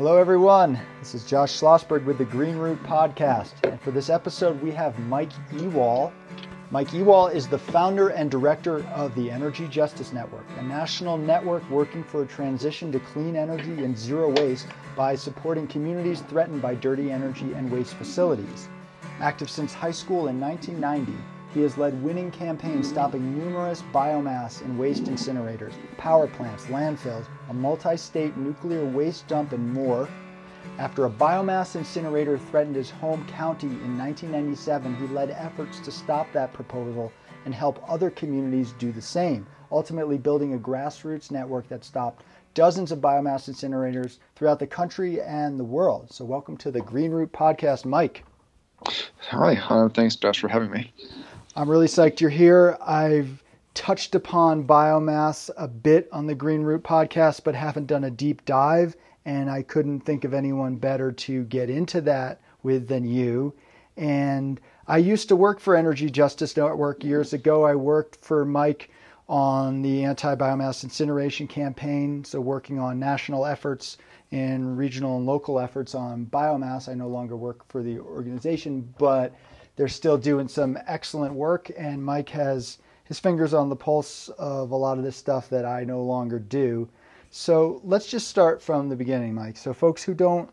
[0.00, 0.80] Hello, everyone.
[0.98, 3.52] This is Josh Schlossberg with the Green Root Podcast.
[3.64, 6.10] And for this episode, we have Mike Ewall.
[6.70, 11.68] Mike Ewall is the founder and director of the Energy Justice Network, a national network
[11.68, 16.76] working for a transition to clean energy and zero waste by supporting communities threatened by
[16.76, 18.68] dirty energy and waste facilities.
[19.20, 21.12] Active since high school in 1990,
[21.52, 27.54] he has led winning campaigns stopping numerous biomass and waste incinerators, power plants, landfills, a
[27.54, 30.08] multi state nuclear waste dump, and more.
[30.78, 36.32] After a biomass incinerator threatened his home county in 1997, he led efforts to stop
[36.32, 37.12] that proposal
[37.44, 42.22] and help other communities do the same, ultimately building a grassroots network that stopped
[42.54, 46.12] dozens of biomass incinerators throughout the country and the world.
[46.12, 48.22] So, welcome to the Green Root Podcast, Mike.
[49.30, 50.92] Hi, uh, thanks, Josh, for having me.
[51.56, 52.78] I'm really psyched you're here.
[52.80, 53.42] I've
[53.74, 58.44] touched upon biomass a bit on the Green Root podcast, but haven't done a deep
[58.44, 58.96] dive.
[59.24, 63.54] And I couldn't think of anyone better to get into that with than you.
[63.96, 67.64] And I used to work for Energy Justice Network years ago.
[67.64, 68.90] I worked for Mike
[69.28, 73.98] on the anti biomass incineration campaign, so working on national efforts
[74.32, 76.88] and regional and local efforts on biomass.
[76.88, 79.34] I no longer work for the organization, but
[79.76, 82.78] they're still doing some excellent work, and Mike has
[83.10, 86.38] his fingers on the pulse of a lot of this stuff that I no longer
[86.38, 86.88] do.
[87.30, 89.56] So let's just start from the beginning, Mike.
[89.56, 90.48] So folks who don't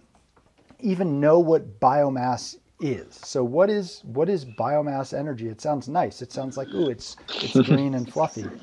[0.80, 3.16] even know what biomass is.
[3.16, 5.48] So what is what is biomass energy?
[5.48, 6.22] It sounds nice.
[6.22, 8.46] It sounds like ooh, it's it's green and fluffy.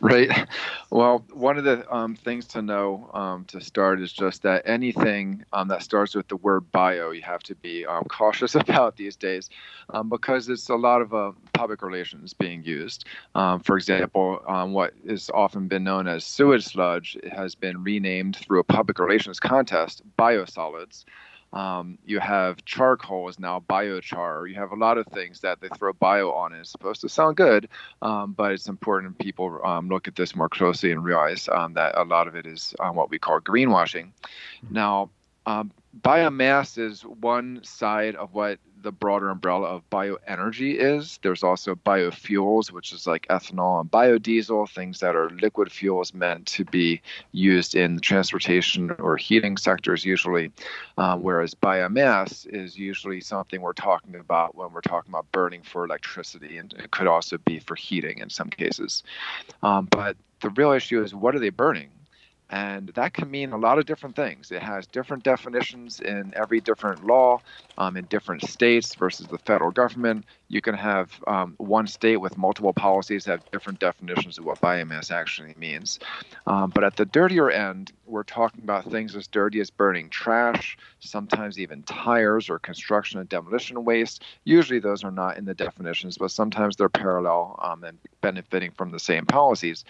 [0.00, 0.48] Right.
[0.90, 5.44] Well, one of the um, things to know um, to start is just that anything
[5.52, 9.16] um, that starts with the word bio, you have to be um, cautious about these
[9.16, 9.48] days
[9.90, 13.04] um, because it's a lot of uh, public relations being used.
[13.34, 18.60] Um, for example, what is often been known as sewage sludge has been renamed through
[18.60, 21.04] a public relations contest biosolids.
[21.54, 24.48] Um, you have charcoal is now biochar.
[24.48, 26.52] You have a lot of things that they throw bio on.
[26.52, 27.68] It's supposed to sound good,
[28.02, 31.96] um, but it's important people um, look at this more closely and realize um, that
[31.96, 34.10] a lot of it is um, what we call greenwashing.
[34.68, 35.10] Now,
[35.46, 35.70] um,
[36.00, 41.18] biomass is one side of what the broader umbrella of bioenergy is.
[41.22, 46.46] There's also biofuels, which is like ethanol and biodiesel, things that are liquid fuels meant
[46.48, 47.00] to be
[47.32, 50.52] used in the transportation or heating sectors, usually.
[50.98, 55.84] Um, whereas biomass is usually something we're talking about when we're talking about burning for
[55.84, 59.02] electricity, and it could also be for heating in some cases.
[59.62, 61.88] Um, but the real issue is what are they burning?
[62.54, 64.52] And that can mean a lot of different things.
[64.52, 67.40] It has different definitions in every different law
[67.78, 70.24] um, in different states versus the federal government.
[70.46, 75.10] You can have um, one state with multiple policies have different definitions of what biomass
[75.10, 75.98] actually means.
[76.46, 80.78] Um, but at the dirtier end, we're talking about things as dirty as burning trash,
[81.00, 84.22] sometimes even tires or construction and demolition waste.
[84.44, 88.92] Usually those are not in the definitions, but sometimes they're parallel um, and benefiting from
[88.92, 89.84] the same policies.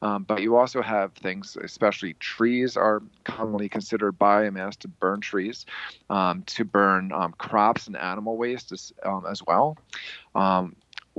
[0.00, 5.66] Um, but you also have things, especially trees, are commonly considered biomass to burn trees,
[6.08, 9.76] um, to burn um, crops and animal waste as, um, as well.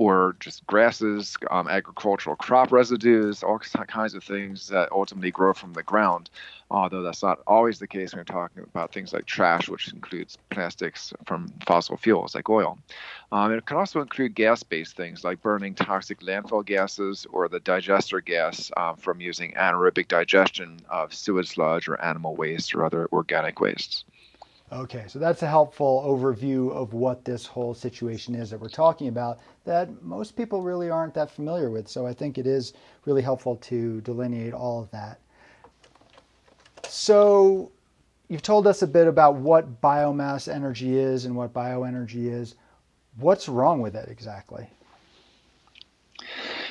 [0.00, 5.74] Or just grasses, um, agricultural crop residues, all kinds of things that ultimately grow from
[5.74, 6.30] the ground.
[6.70, 10.38] Although that's not always the case when you're talking about things like trash, which includes
[10.48, 12.78] plastics from fossil fuels like oil.
[13.30, 17.60] Um, it can also include gas based things like burning toxic landfill gases or the
[17.60, 23.06] digester gas um, from using anaerobic digestion of sewage sludge or animal waste or other
[23.12, 24.06] organic wastes.
[24.72, 29.08] Okay, so that's a helpful overview of what this whole situation is that we're talking
[29.08, 31.88] about that most people really aren't that familiar with.
[31.88, 32.72] So I think it is
[33.04, 35.18] really helpful to delineate all of that.
[36.86, 37.72] So
[38.28, 42.54] you've told us a bit about what biomass energy is and what bioenergy is.
[43.16, 44.68] What's wrong with it exactly?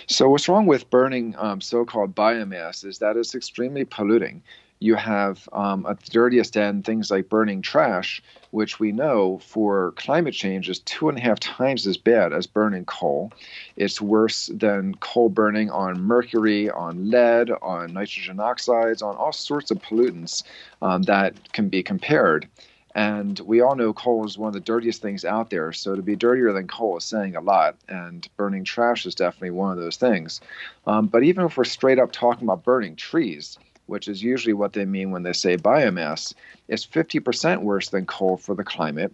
[0.07, 4.41] So, what's wrong with burning um, so called biomass is that it's extremely polluting
[4.79, 8.21] you have um, at the dirtiest end things like burning trash,
[8.51, 12.47] which we know for climate change is two and a half times as bad as
[12.47, 13.31] burning coal.
[13.75, 19.69] It's worse than coal burning on mercury, on lead, on nitrogen oxides, on all sorts
[19.69, 20.43] of pollutants
[20.81, 22.47] um, that can be compared.
[22.95, 25.71] And we all know coal is one of the dirtiest things out there.
[25.73, 27.75] So to be dirtier than coal is saying a lot.
[27.87, 30.41] And burning trash is definitely one of those things.
[30.87, 34.73] Um, but even if we're straight up talking about burning trees, which is usually what
[34.73, 36.33] they mean when they say biomass,
[36.67, 39.13] is 50% worse than coal for the climate.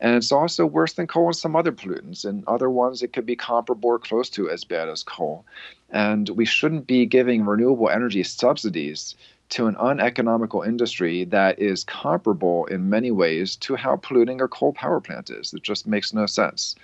[0.00, 2.24] And it's also worse than coal in some other pollutants.
[2.24, 5.44] And other ones, it could be comparable or close to as bad as coal.
[5.90, 9.14] And we shouldn't be giving renewable energy subsidies
[9.50, 14.72] to an uneconomical industry that is comparable in many ways to how polluting a coal
[14.72, 15.52] power plant is.
[15.52, 16.74] It just makes no sense.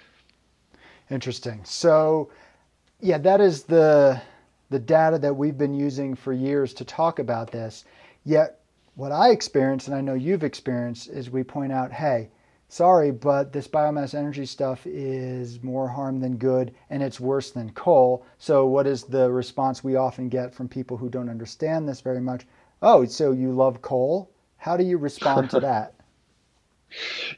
[1.11, 1.63] Interesting.
[1.65, 2.31] So,
[3.01, 4.21] yeah, that is the
[4.71, 7.85] the data that we've been using for years to talk about this.
[8.25, 8.61] Yet,
[8.95, 12.31] what I experience, and I know you've experienced, is we point out, hey,
[12.69, 17.71] sorry, but this biomass energy stuff is more harm than good and it's worse than
[17.71, 18.25] coal.
[18.39, 22.21] So, what is the response we often get from people who don't understand this very
[22.21, 22.47] much?
[22.81, 24.31] Oh, so you love coal?
[24.57, 25.95] How do you respond to that?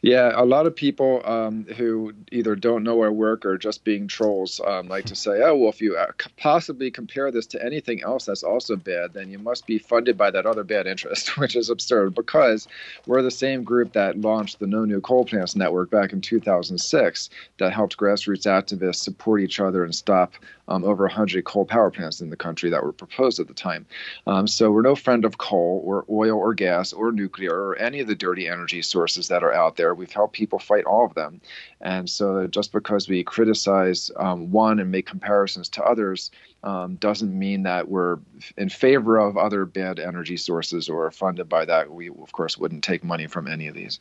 [0.00, 4.08] Yeah, a lot of people um, who either don't know our work or just being
[4.08, 6.06] trolls um, like to say, oh, well, if you uh,
[6.37, 10.31] possibly compare this to anything else that's also bad, then you must be funded by
[10.31, 12.69] that other bad interest, which is absurd because
[13.06, 17.31] we're the same group that launched the No New Coal Plants Network back in 2006
[17.58, 20.34] that helped grassroots activists support each other and stop
[20.69, 23.87] um, over 100 coal power plants in the country that were proposed at the time.
[24.26, 28.00] Um, so we're no friend of coal or oil or gas or nuclear or any
[28.00, 29.94] of the dirty energy sources that are out there.
[29.94, 31.41] We've helped people fight all of them.
[31.81, 36.31] And so just because we criticize um, one and make comparisons to others
[36.65, 38.19] um, doesn't mean that we're
[38.56, 41.91] in favor of other bad energy sources or funded by that.
[41.91, 44.00] We, of course, wouldn't take money from any of these.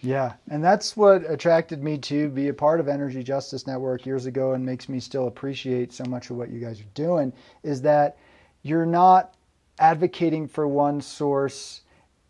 [0.00, 4.26] Yeah, and that's what attracted me to be a part of Energy Justice Network years
[4.26, 7.32] ago and makes me still appreciate so much of what you guys are doing
[7.64, 8.16] is that
[8.62, 9.34] you're not
[9.80, 11.82] advocating for one source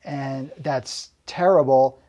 [0.04, 2.00] and that's terrible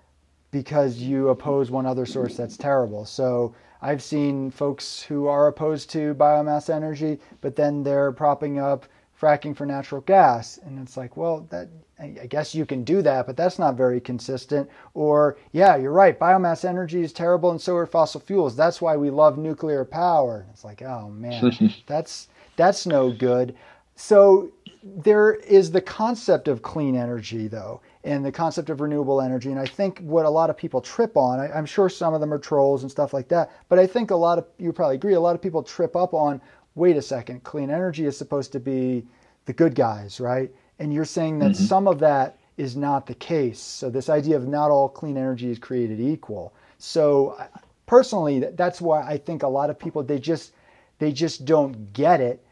[0.52, 3.06] because you oppose one other source that's terrible.
[3.06, 8.86] So I've seen folks who are opposed to biomass energy, but then they're propping up
[9.20, 10.60] fracking for natural gas.
[10.66, 11.68] And it's like, well, that
[12.00, 14.70] I guess you can do that, but that's not very consistent.
[14.94, 18.56] Or, yeah, you're right, biomass energy is terrible and so are fossil fuels.
[18.56, 20.46] That's why we love nuclear power.
[20.52, 21.52] It's like, oh man,
[21.88, 23.56] that's that's no good.
[23.96, 24.50] So
[24.84, 29.52] there is the concept of clean energy though, and the concept of renewable energy.
[29.52, 32.22] And I think what a lot of people trip on, I, am sure some of
[32.22, 34.96] them are trolls and stuff like that, but I think a lot of you probably
[34.96, 36.42] agree, a lot of people trip up on,
[36.76, 39.06] wait a second, clean energy is supposed to be
[39.46, 40.52] the good guys, right?
[40.80, 41.66] And you're saying that mm-hmm.
[41.66, 43.60] some of that is not the case.
[43.60, 46.54] So this idea of not all clean energy is created equal.
[46.78, 47.38] So
[47.86, 50.54] personally, that's why I think a lot of people they just
[51.00, 52.44] they just don't get it.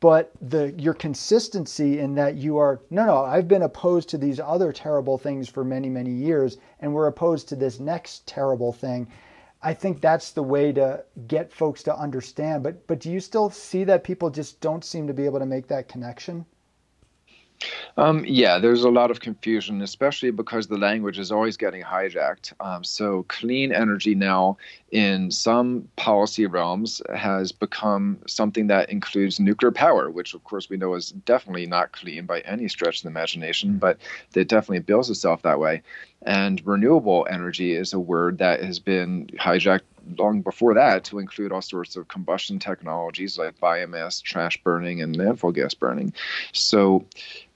[0.00, 4.40] But the your consistency in that you are no no I've been opposed to these
[4.40, 9.08] other terrible things for many many years, and we're opposed to this next terrible thing.
[9.62, 12.62] I think that's the way to get folks to understand.
[12.62, 15.44] But but do you still see that people just don't seem to be able to
[15.44, 16.46] make that connection?
[17.96, 22.52] Um, yeah, there's a lot of confusion, especially because the language is always getting hijacked.
[22.60, 24.56] Um, so, clean energy now
[24.92, 30.76] in some policy realms has become something that includes nuclear power, which, of course, we
[30.76, 33.98] know is definitely not clean by any stretch of the imagination, but
[34.34, 35.82] it definitely bills itself that way.
[36.22, 39.82] And renewable energy is a word that has been hijacked
[40.18, 45.16] long before that to include all sorts of combustion technologies like biomass, trash burning, and
[45.16, 46.12] landfill gas burning.
[46.52, 47.04] So,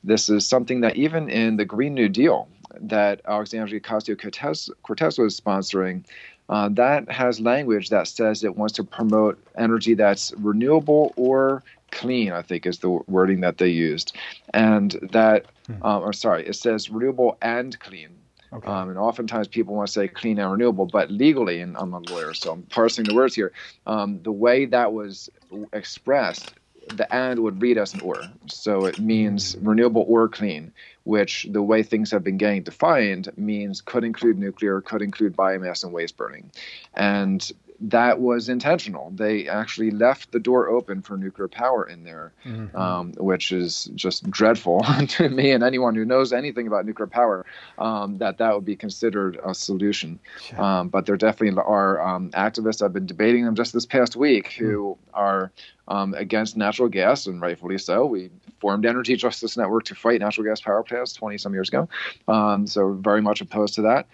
[0.03, 2.49] this is something that even in the Green New Deal
[2.81, 6.05] that Alexandria Ocasio Cortez was sponsoring,
[6.49, 12.33] uh, that has language that says it wants to promote energy that's renewable or clean,
[12.33, 14.15] I think is the wording that they used.
[14.53, 15.47] And that,
[15.83, 18.11] um, or sorry, it says renewable and clean.
[18.55, 18.69] Okay.
[18.69, 21.99] Um, and oftentimes people want to say clean and renewable, but legally, and I'm a
[21.99, 23.53] lawyer, so I'm parsing the words here.
[23.87, 25.29] Um, the way that was
[25.73, 26.55] expressed,
[26.89, 28.23] the and would read as an or.
[28.47, 30.73] So it means renewable or clean,
[31.05, 35.85] which the way things have been getting defined means could include nuclear, could include biomass
[35.85, 36.51] and waste burning.
[36.95, 39.11] And that was intentional.
[39.15, 42.75] They actually left the door open for nuclear power in there, mm-hmm.
[42.77, 47.45] um, which is just dreadful to me and anyone who knows anything about nuclear power.
[47.79, 50.19] Um, that that would be considered a solution.
[50.41, 50.61] Sure.
[50.61, 52.83] Um, but there definitely are um, activists.
[52.83, 55.11] I've been debating them just this past week who mm.
[55.13, 55.53] are
[55.89, 58.07] um, against natural gas, and rightfully so.
[58.07, 58.31] We
[58.65, 61.87] formed Energy Justice Network to fight natural gas power plants 20 some years ago,
[62.29, 64.07] um, so very much opposed to that.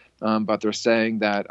[0.44, 1.46] but they're saying that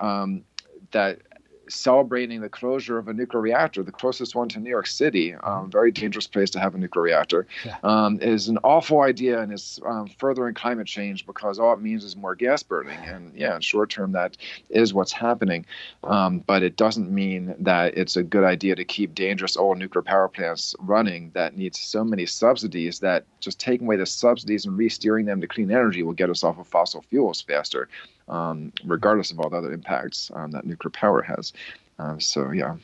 [0.91, 1.21] that
[1.69, 5.69] celebrating the closure of a nuclear reactor, the closest one to New York City, um,
[5.71, 7.77] very dangerous place to have a nuclear reactor, yeah.
[7.83, 12.03] um, is an awful idea and is um, furthering climate change because all it means
[12.03, 12.97] is more gas burning.
[12.97, 14.37] And yeah, in short term, that
[14.69, 15.65] is what's happening.
[16.03, 20.01] Um, but it doesn't mean that it's a good idea to keep dangerous old nuclear
[20.01, 24.77] power plants running that needs so many subsidies that just taking away the subsidies and
[24.77, 27.87] re-steering them to clean energy will get us off of fossil fuels faster
[28.29, 31.53] um, regardless of all the other impacts um, that nuclear power has.
[31.97, 32.75] Uh, so, yeah.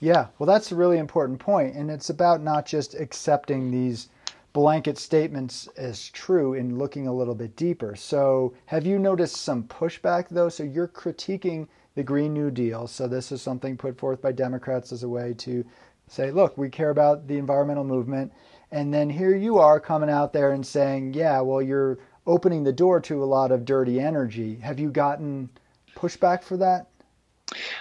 [0.00, 4.08] Yeah, well, that's a really important point, and it's about not just accepting these
[4.52, 7.94] blanket statements as true and looking a little bit deeper.
[7.96, 10.48] So, have you noticed some pushback though?
[10.48, 12.86] So, you're critiquing the Green New Deal.
[12.86, 15.64] So, this is something put forth by Democrats as a way to
[16.08, 18.32] say, look, we care about the environmental movement.
[18.70, 22.72] And then here you are coming out there and saying, yeah, well, you're opening the
[22.72, 24.56] door to a lot of dirty energy.
[24.56, 25.50] Have you gotten
[25.96, 26.86] pushback for that?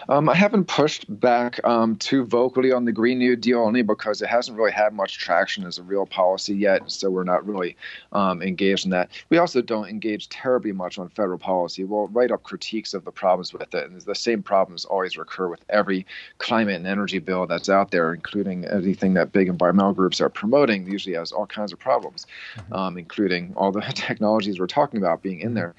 [0.09, 4.21] Um, I haven't pushed back um, too vocally on the Green New Deal only because
[4.21, 6.89] it hasn't really had much traction as a real policy yet.
[6.91, 7.75] So we're not really
[8.11, 9.09] um, engaged in that.
[9.29, 11.83] We also don't engage terribly much on federal policy.
[11.83, 13.89] We'll write up critiques of the problems with it.
[13.89, 16.05] And the same problems always recur with every
[16.37, 20.89] climate and energy bill that's out there, including anything that big environmental groups are promoting,
[20.91, 22.25] usually has all kinds of problems,
[22.55, 22.73] mm-hmm.
[22.73, 25.55] Um, including all the technologies we're talking about being in mm-hmm.
[25.55, 25.75] there.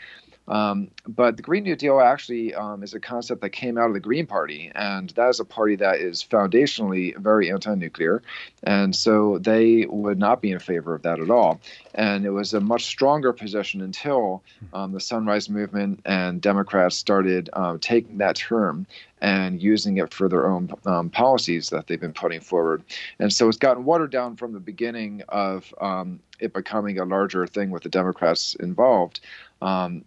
[0.49, 3.95] Um, but the Green New Deal actually um, is a concept that came out of
[3.95, 8.23] the Green Party, and that is a party that is foundationally very anti nuclear.
[8.65, 11.61] And so they would not be in favor of that at all.
[11.95, 17.51] And it was a much stronger position until um, the Sunrise Movement and Democrats started
[17.53, 18.87] uh, taking that term
[19.21, 22.83] and using it for their own um, policies that they've been putting forward.
[23.21, 27.47] And so it's gotten watered down from the beginning of um, it becoming a larger
[27.47, 29.21] thing with the Democrats involved.
[29.61, 30.05] Um,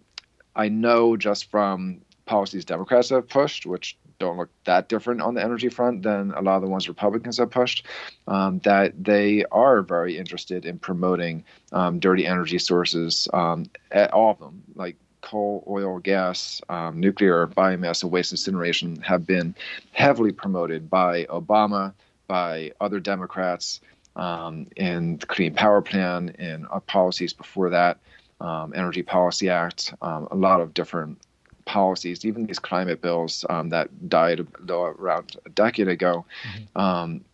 [0.56, 5.44] I know just from policies Democrats have pushed, which don't look that different on the
[5.44, 7.86] energy front than a lot of the ones Republicans have pushed,
[8.28, 14.32] um, that they are very interested in promoting um, dirty energy sources, um, at all
[14.32, 19.56] of them, like coal, oil, gas, um, nuclear, biomass, and waste incineration, have been
[19.92, 21.94] heavily promoted by Obama,
[22.28, 23.82] by other Democrats
[24.16, 27.98] um, in the Clean Power Plan and policies before that
[28.46, 31.20] um, Energy Policy Act, um, a lot of different
[31.66, 36.80] policies, even these climate bills um, that died around a decade ago, mm-hmm.
[36.80, 37.26] Um,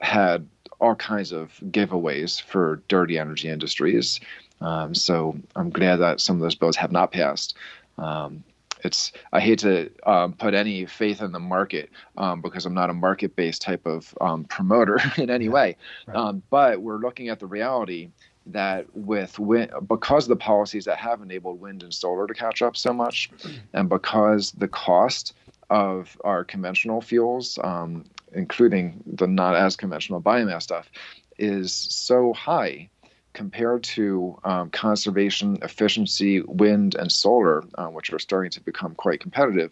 [0.00, 0.46] had
[0.80, 4.20] all kinds of giveaways for dirty energy industries.
[4.60, 7.56] Um, so I'm glad that some of those bills have not passed.
[7.96, 8.44] Um,
[8.84, 12.90] it's I hate to um, put any faith in the market um, because I'm not
[12.90, 15.76] a market-based type of um, promoter in any way.
[16.06, 16.40] Right.
[16.50, 18.10] but we're looking at the reality
[18.52, 22.76] that with wind, because the policies that have enabled wind and solar to catch up
[22.76, 23.30] so much,
[23.72, 25.34] and because the cost
[25.70, 30.90] of our conventional fuels, um, including the not as conventional biomass stuff,
[31.38, 32.88] is so high
[33.34, 39.20] compared to um, conservation, efficiency, wind, and solar, uh, which are starting to become quite
[39.20, 39.70] competitive,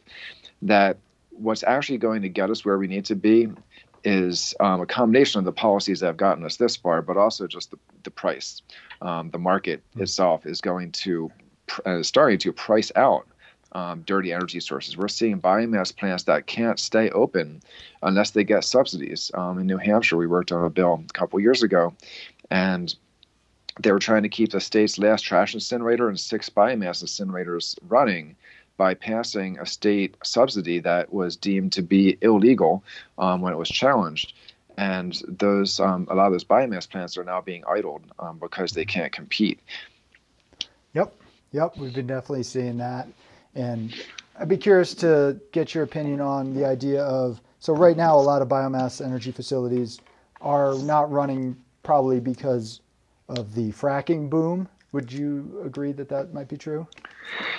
[0.62, 0.98] that
[1.30, 3.48] what's actually going to get us where we need to be
[4.06, 7.48] is um, a combination of the policies that have gotten us this far, but also
[7.48, 8.62] just the, the price.
[9.02, 10.02] Um, the market mm-hmm.
[10.02, 11.30] itself is going to
[11.84, 13.26] uh, starting to price out
[13.72, 14.96] um, dirty energy sources.
[14.96, 17.60] We're seeing biomass plants that can't stay open
[18.00, 19.32] unless they get subsidies.
[19.34, 21.92] Um, in New Hampshire, we worked on a bill a couple years ago,
[22.48, 22.94] and
[23.80, 28.36] they were trying to keep the state's last trash incinerator and six biomass incinerators running
[28.76, 32.82] by passing a state subsidy that was deemed to be illegal
[33.18, 34.34] um, when it was challenged.
[34.76, 38.72] And those um, a lot of those biomass plants are now being idled um, because
[38.72, 39.60] they can't compete.
[40.92, 41.14] Yep,
[41.52, 43.08] yep, we've been definitely seeing that,
[43.54, 43.94] and
[44.38, 48.20] I'd be curious to get your opinion on the idea of so right now a
[48.20, 49.98] lot of biomass energy facilities
[50.40, 52.80] are not running probably because
[53.28, 56.86] of the fracking boom would you agree that that might be true?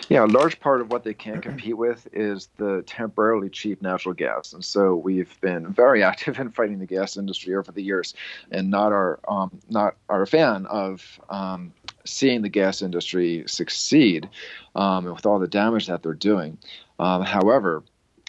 [0.10, 4.16] Yeah, a large part of what they can't compete with is the temporarily cheap natural
[4.16, 8.16] gas, and so we've been very active in fighting the gas industry over the years,
[8.50, 11.72] and not our um, not a fan of um,
[12.06, 14.28] seeing the gas industry succeed
[14.76, 16.58] um, with all the damage that they're doing.
[16.98, 17.84] Um, however,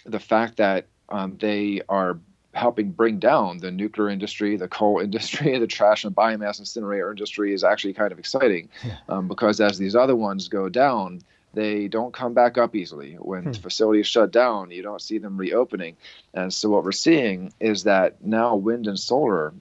[0.05, 2.19] the fact that um, they are
[2.53, 7.53] helping bring down the nuclear industry, the coal industry, the trash and biomass incinerator industry
[7.53, 8.97] is actually kind of exciting yeah.
[9.07, 11.21] um, because as these other ones go down,
[11.53, 13.15] they don't come back up easily.
[13.15, 13.51] When hmm.
[13.53, 15.97] facilities shut down, you don't see them reopening.
[16.33, 19.53] And so what we're seeing is that now wind and solar,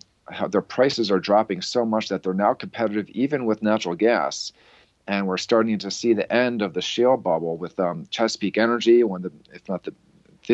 [0.50, 4.52] their prices are dropping so much that they're now competitive even with natural gas.
[5.06, 9.02] And we're starting to see the end of the shale bubble with um, Chesapeake Energy,
[9.02, 9.94] one of the, if not the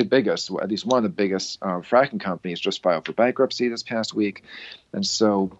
[0.00, 3.68] the biggest, at least one of the biggest uh, fracking companies, just filed for bankruptcy
[3.68, 4.44] this past week,
[4.92, 5.58] and so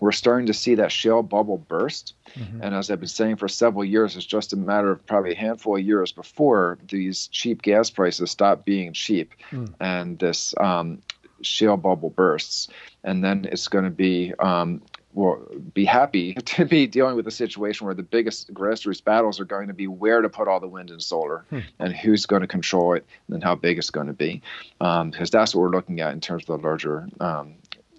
[0.00, 2.14] we're starting to see that shale bubble burst.
[2.34, 2.62] Mm-hmm.
[2.62, 5.36] And as I've been saying for several years, it's just a matter of probably a
[5.36, 9.72] handful of years before these cheap gas prices stop being cheap, mm.
[9.80, 11.02] and this um,
[11.42, 12.68] shale bubble bursts,
[13.04, 14.82] and then it's going to be um,
[15.18, 19.44] will be happy to be dealing with a situation where the biggest grassroots battles are
[19.44, 21.60] going to be where to put all the wind and solar hmm.
[21.78, 24.40] and who's going to control it and how big it's going to be
[24.80, 27.54] um, because that's what we're looking at in terms of the larger um,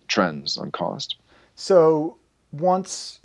[0.08, 1.18] trends on cost
[1.56, 2.18] so
[2.52, 3.20] once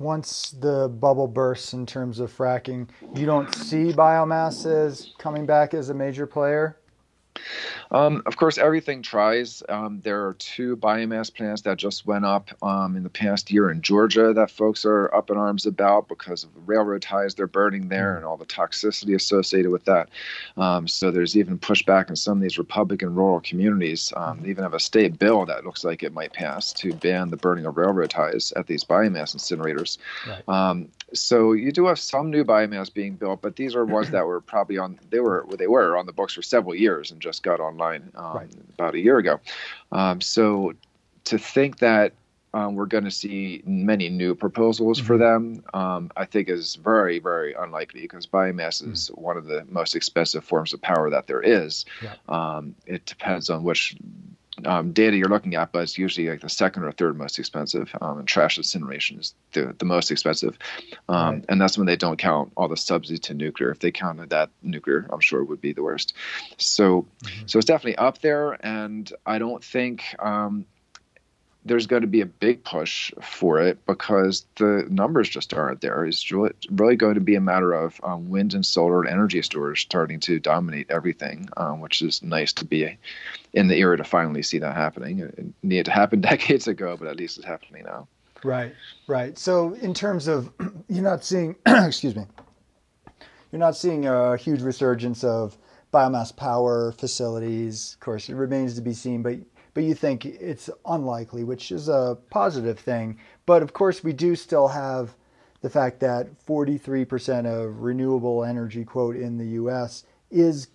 [0.00, 5.74] once the bubble bursts in terms of fracking, you don't see biomass as coming back
[5.74, 6.79] as a major player?
[7.90, 9.62] Um, of course, everything tries.
[9.68, 13.70] Um, there are two biomass plants that just went up um, in the past year
[13.70, 17.46] in Georgia that folks are up in arms about because of the railroad ties they're
[17.46, 20.08] burning there and all the toxicity associated with that.
[20.56, 24.12] Um, so there's even pushback in some of these Republican rural communities.
[24.16, 27.30] Um, they even have a state bill that looks like it might pass to ban
[27.30, 29.98] the burning of railroad ties at these biomass incinerators.
[30.26, 30.42] Right.
[31.12, 34.40] So you do have some new biomass being built, but these are ones that were
[34.40, 37.60] probably on they were they were on the books for several years and just got
[37.60, 38.50] online um, right.
[38.74, 39.40] about a year ago.
[39.92, 40.74] Um, so
[41.24, 42.12] to think that
[42.52, 45.06] um, we're going to see many new proposals mm-hmm.
[45.06, 49.22] for them, um, I think is very, very unlikely because biomass is mm-hmm.
[49.22, 51.84] one of the most expensive forms of power that there is.
[52.02, 52.14] Yeah.
[52.28, 53.96] Um, it depends on which
[54.66, 57.94] um, data you're looking at, but it's usually like the second or third most expensive.
[58.00, 60.58] Um, and trash incineration is the, the most expensive.
[61.08, 61.44] Um, right.
[61.48, 63.70] And that's when they don't count all the subsidy to nuclear.
[63.70, 66.14] If they counted that, nuclear, I'm sure, would be the worst.
[66.56, 67.46] So, mm-hmm.
[67.46, 68.52] so it's definitely up there.
[68.64, 70.66] And I don't think um,
[71.64, 76.06] there's going to be a big push for it because the numbers just aren't there.
[76.06, 79.82] It's really, going to be a matter of um, wind and solar and energy storage
[79.82, 82.96] starting to dominate everything, um, which is nice to be
[83.52, 85.20] in the era to finally see that happening.
[85.20, 88.08] It needed to happen decades ago, but at least it's happening now.
[88.42, 88.74] Right,
[89.06, 89.36] right.
[89.36, 90.50] So in terms of
[90.88, 92.24] you're not seeing, excuse me,
[93.52, 95.58] you're not seeing a huge resurgence of
[95.92, 97.94] biomass power facilities.
[97.94, 99.34] Of course, it remains to be seen, but
[99.74, 103.18] but you think it's unlikely, which is a positive thing.
[103.46, 105.14] But of course, we do still have
[105.62, 110.68] the fact that 43% of renewable energy quote in the US is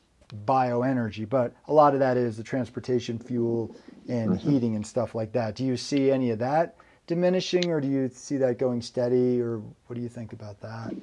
[0.45, 3.75] bioenergy, but a lot of that is the transportation fuel
[4.07, 4.49] and mm-hmm.
[4.49, 5.55] heating and stuff like that.
[5.55, 6.75] Do you see any of that
[7.07, 10.93] diminishing or do you see that going steady or what do you think about that?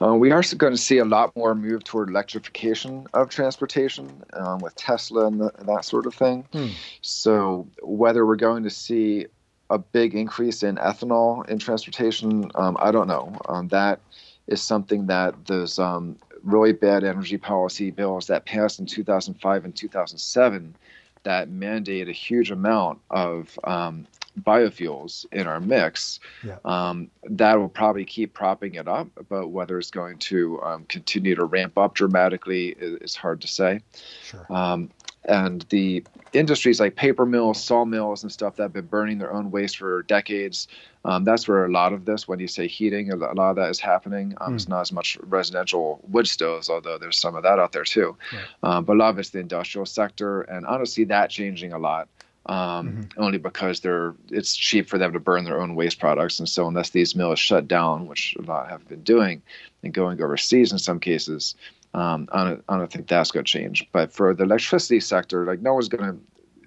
[0.00, 4.58] Uh, we are going to see a lot more move toward electrification of transportation um,
[4.58, 6.44] with Tesla and, the, that sort of thing.
[6.52, 6.68] Hmm.
[7.02, 9.26] So, whether we're going to see
[9.70, 13.36] a big increase in ethanol in transportation, um, I don't know.
[13.48, 14.00] Um, that
[14.46, 19.74] is something that those um, really bad energy policy bills that passed in 2005 and
[19.74, 20.74] 2007
[21.22, 24.06] that mandate a huge amount of um,
[24.38, 26.58] biofuels in our mix, yeah.
[26.64, 29.08] um, that will probably keep propping it up.
[29.28, 33.48] But whether it's going to um, continue to ramp up dramatically is, is hard to
[33.48, 33.80] say.
[34.22, 34.46] Sure.
[34.50, 34.90] Um,
[35.24, 39.50] and the industries like paper mills, sawmills, and stuff that have been burning their own
[39.50, 40.66] waste for decades.
[41.04, 43.70] Um, that's where a lot of this, when you say heating, a lot of that
[43.70, 44.34] is happening.
[44.40, 44.56] Um, mm.
[44.56, 48.16] It's not as much residential wood stoves, although there's some of that out there too.
[48.32, 48.42] Right.
[48.62, 52.08] Um, but a lot of it's the industrial sector, and honestly, that changing a lot
[52.46, 52.56] um,
[52.88, 53.22] mm-hmm.
[53.22, 56.38] only because they're it's cheap for them to burn their own waste products.
[56.38, 59.42] And so unless these mills shut down, which a lot have been doing,
[59.82, 61.54] and going overseas in some cases,
[61.94, 63.86] um, I, don't, I don't think that's going to change.
[63.92, 66.18] But for the electricity sector, like no one's going to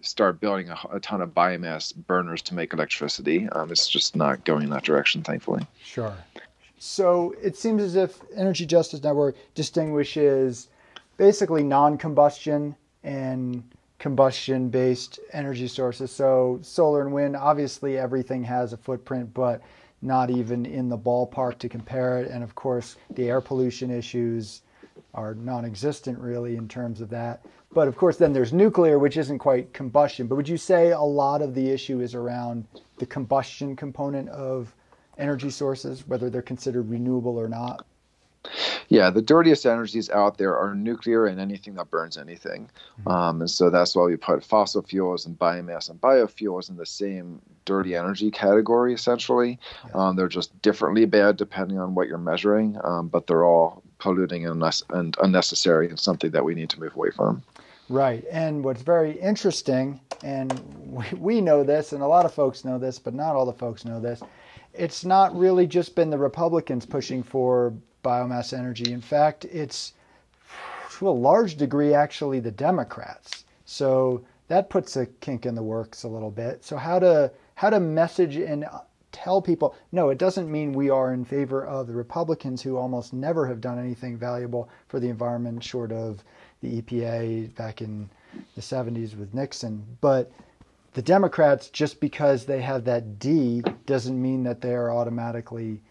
[0.07, 3.47] start building a, a, ton of biomass burners to make electricity.
[3.49, 5.65] Um, it's just not going in that direction, thankfully.
[5.83, 6.13] Sure.
[6.77, 10.67] So it seems as if Energy Justice Network distinguishes
[11.15, 13.63] basically non-combustion and
[14.03, 16.11] combustion based energy sources.
[16.11, 19.61] So, solar and wind, obviously, everything has a footprint, but
[20.01, 22.29] not even in the ballpark to compare it.
[22.29, 24.63] And of course, the air pollution issues
[25.13, 27.45] are non existent really in terms of that.
[27.71, 30.27] But of course, then there's nuclear, which isn't quite combustion.
[30.27, 32.65] But would you say a lot of the issue is around
[32.97, 34.75] the combustion component of
[35.17, 37.85] energy sources, whether they're considered renewable or not?
[38.89, 42.69] Yeah, the dirtiest energies out there are nuclear and anything that burns anything.
[42.99, 43.07] Mm-hmm.
[43.07, 46.85] Um, and so that's why we put fossil fuels and biomass and biofuels in the
[46.85, 49.59] same dirty energy category, essentially.
[49.87, 49.91] Yeah.
[49.93, 54.45] Um, they're just differently bad depending on what you're measuring, um, but they're all polluting
[54.45, 57.41] and, and unnecessary and something that we need to move away from.
[57.89, 58.23] Right.
[58.31, 60.51] And what's very interesting, and
[60.85, 63.53] we, we know this, and a lot of folks know this, but not all the
[63.53, 64.21] folks know this,
[64.73, 67.73] it's not really just been the Republicans pushing for
[68.03, 68.91] biomass energy.
[68.91, 69.93] In fact, it's
[71.03, 73.43] to a large degree actually the Democrats.
[73.65, 76.63] So that puts a kink in the works a little bit.
[76.63, 78.65] So how to how to message and
[79.11, 83.11] tell people no, it doesn't mean we are in favor of the Republicans who almost
[83.11, 86.23] never have done anything valuable for the environment short of
[86.61, 88.09] the EPA back in
[88.55, 90.31] the 70s with Nixon, but
[90.93, 95.81] the Democrats just because they have that D doesn't mean that they are automatically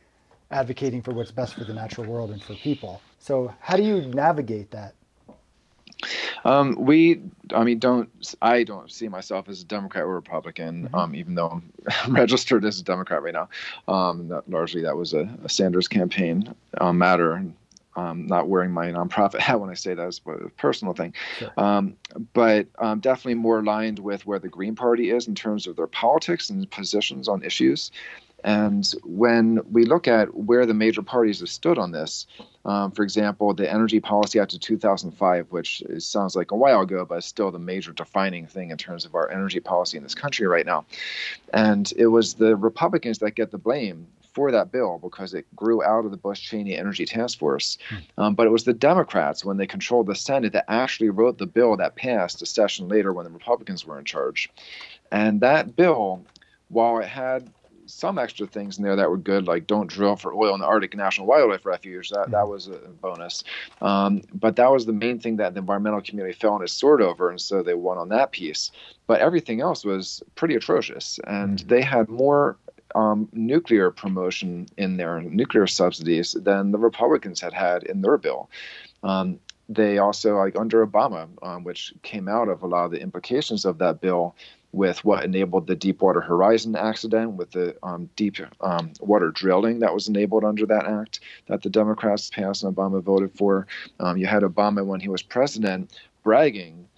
[0.53, 3.01] advocating for what's best for the natural world and for people.
[3.19, 4.95] So, how do you navigate that?
[6.45, 7.23] Um, we,
[7.55, 8.09] I mean, don't
[8.43, 10.95] I don't see myself as a Democrat or Republican, mm-hmm.
[10.95, 11.73] um, even though I'm
[12.15, 13.49] registered as a Democrat right now.
[13.89, 17.45] Um, that largely that was a, a Sanders campaign um, matter.
[17.95, 21.53] Um, not wearing my nonprofit hat when I say that is a personal thing, sure.
[21.59, 21.95] um,
[22.33, 25.87] but um, definitely more aligned with where the Green Party is in terms of their
[25.87, 27.91] politics and positions on issues.
[28.45, 32.27] And when we look at where the major parties have stood on this,
[32.65, 37.05] um, for example, the Energy Policy Act of 2005, which sounds like a while ago,
[37.05, 40.15] but is still the major defining thing in terms of our energy policy in this
[40.15, 40.85] country right now.
[41.53, 45.83] And it was the Republicans that get the blame for that bill because it grew
[45.83, 47.79] out of the Bush Cheney Energy Task Force.
[47.89, 47.97] Hmm.
[48.19, 51.47] Um, but it was the Democrats, when they controlled the Senate, that actually wrote the
[51.47, 54.49] bill that passed a session later when the Republicans were in charge.
[55.11, 56.25] And that bill,
[56.69, 57.51] while it had
[57.93, 60.67] some extra things in there that were good, like don't drill for oil in the
[60.67, 62.11] Arctic National Wildlife Refuge.
[62.11, 63.45] That that was a bonus.
[63.81, 67.03] Um, but that was the main thing that the environmental community fell on its sword
[67.03, 68.71] over, and so they won on that piece.
[69.07, 71.69] But everything else was pretty atrocious, and mm.
[71.69, 72.57] they had more
[72.95, 78.51] um, nuclear promotion in their nuclear subsidies than the Republicans had had in their bill.
[79.03, 83.01] Um, they also, like under Obama, um, which came out of a lot of the
[83.01, 84.35] implications of that bill,
[84.73, 89.95] with what enabled the Deepwater Horizon accident, with the um, deep um, water drilling that
[89.95, 93.67] was enabled under that act that the Democrats passed and Obama voted for.
[94.01, 96.89] Um, you had Obama, when he was president, bragging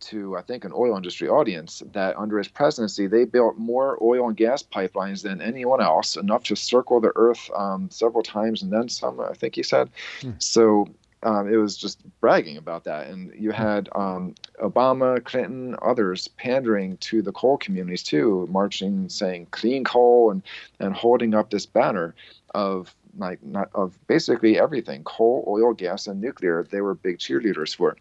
[0.00, 4.28] to, I think, an oil industry audience that under his presidency, they built more oil
[4.28, 8.72] and gas pipelines than anyone else, enough to circle the earth um, several times and
[8.72, 9.88] then some, I think he said.
[10.20, 10.32] Hmm.
[10.38, 10.88] So
[11.22, 13.08] um, it was just bragging about that.
[13.08, 19.46] And you had um, Obama, Clinton, others pandering to the coal communities too, marching, saying
[19.50, 20.42] clean coal, and
[20.80, 22.14] and holding up this banner
[22.54, 27.74] of like not of basically everything coal oil gas and nuclear they were big cheerleaders
[27.76, 27.96] for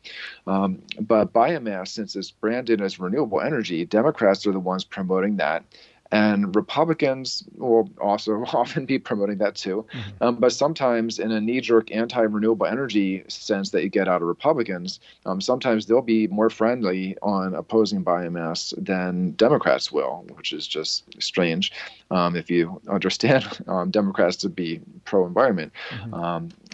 [0.48, 5.64] um, but biomass since it's branded as renewable energy democrats are the ones promoting that
[6.12, 9.86] and Republicans will also often be promoting that too.
[9.94, 10.24] Mm-hmm.
[10.24, 14.22] Um, but sometimes, in a knee jerk anti renewable energy sense that you get out
[14.22, 20.52] of Republicans, um, sometimes they'll be more friendly on opposing biomass than Democrats will, which
[20.54, 21.72] is just strange
[22.12, 25.72] um, if you understand um, Democrats to be pro environment.
[25.90, 26.14] Mm-hmm.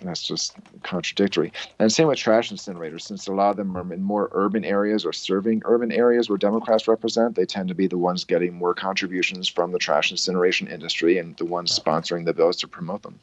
[0.03, 1.51] That's just contradictory.
[1.79, 5.05] And same with trash incinerators, since a lot of them are in more urban areas
[5.05, 8.73] or serving urban areas where Democrats represent, they tend to be the ones getting more
[8.73, 13.19] contributions from the trash incineration industry and the ones sponsoring the bills to promote them.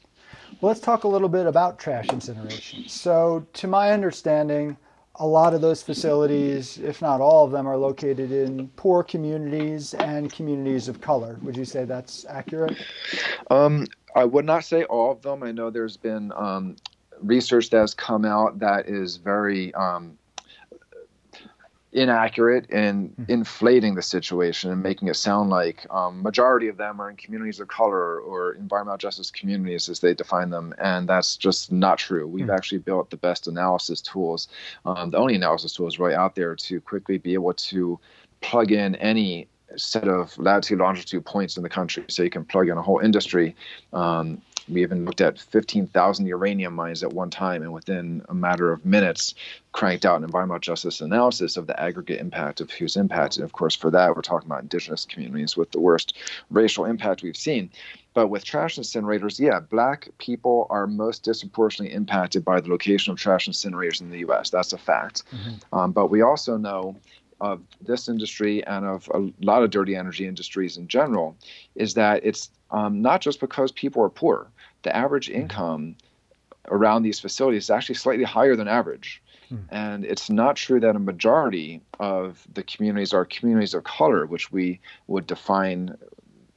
[0.61, 2.89] Well, let's talk a little bit about trash incineration.
[2.89, 4.77] So, to my understanding,
[5.17, 9.95] a lot of those facilities, if not all of them, are located in poor communities
[9.95, 11.39] and communities of color.
[11.43, 12.77] Would you say that's accurate?
[13.51, 15.42] Um, I would not say all of them.
[15.42, 16.77] I know there's been um,
[17.20, 20.18] research that has come out that is very um,
[21.94, 23.24] inaccurate in hmm.
[23.29, 27.61] inflating the situation and making it sound like um, majority of them are in communities
[27.61, 32.27] of color or environmental justice communities as they define them and that's just not true
[32.27, 32.55] we've mm.
[32.55, 34.48] actually built the best analysis tools
[34.85, 37.98] um, the only analysis tools really out there to quickly be able to
[38.40, 39.46] plug in any
[39.77, 42.99] set of latitude longitude points in the country so you can plug in a whole
[42.99, 43.55] industry
[43.93, 48.73] um, we even looked at 15,000 uranium mines at one time, and within a matter
[48.73, 49.35] of minutes,
[49.73, 53.41] cranked out an environmental justice analysis of the aggregate impact of who's impacted.
[53.41, 56.17] And of course, for that, we're talking about indigenous communities with the worst
[56.51, 57.71] racial impact we've seen.
[58.15, 63.19] But with trash incinerators, yeah, black people are most disproportionately impacted by the location of
[63.19, 64.51] trash incinerators in the U.S.
[64.51, 65.25] That's a fact.
[65.31, 65.77] Mm-hmm.
[65.77, 66.97] Um, but we also know
[67.40, 71.37] of this industry and of a lot of dirty energy industries in general
[71.75, 74.47] is that it's um, not just because people are poor.
[74.83, 75.42] The average mm-hmm.
[75.42, 75.97] income
[76.68, 79.23] around these facilities is actually slightly higher than average.
[79.49, 79.57] Hmm.
[79.70, 84.51] And it's not true that a majority of the communities are communities of color, which
[84.51, 85.97] we would define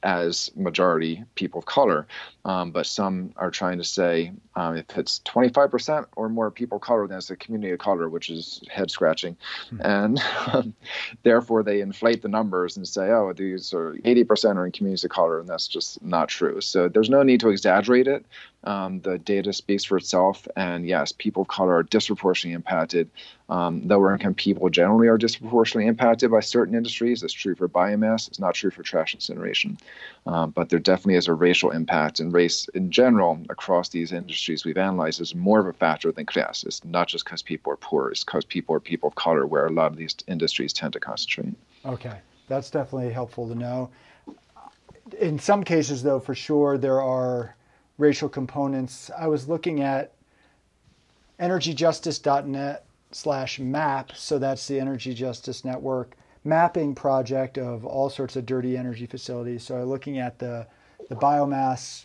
[0.02, 2.06] as majority people of color.
[2.44, 6.82] Um, but some are trying to say um, if it's 25% or more people of
[6.82, 9.36] color, then it's a community of color, which is head scratching.
[9.72, 9.80] Mm-hmm.
[9.82, 10.74] And um,
[11.22, 15.10] therefore, they inflate the numbers and say, oh, these are 80% are in communities of
[15.10, 15.40] color.
[15.40, 16.60] And that's just not true.
[16.60, 18.24] So there's no need to exaggerate it.
[18.64, 20.46] Um, the data speaks for itself.
[20.56, 23.08] And yes, people of color are disproportionately impacted.
[23.48, 27.20] Um, lower income people generally are disproportionately impacted by certain industries.
[27.20, 28.28] That's true for biomass.
[28.28, 29.78] It's not true for trash incineration.
[30.26, 34.64] Um, but there definitely is a racial impact, and race in general across these industries
[34.64, 36.64] we've analyzed is more of a factor than class.
[36.64, 39.66] It's not just because people are poor, it's because people are people of color, where
[39.66, 41.54] a lot of these industries tend to concentrate.
[41.86, 42.18] Okay,
[42.48, 43.88] that's definitely helpful to know.
[45.18, 47.54] In some cases, though, for sure, there are
[47.98, 49.10] racial components.
[49.16, 50.12] I was looking at
[51.40, 54.12] energyjustice.net slash map.
[54.14, 59.62] So that's the Energy Justice Network mapping project of all sorts of dirty energy facilities.
[59.62, 60.66] So I'm looking at the,
[61.08, 62.04] the biomass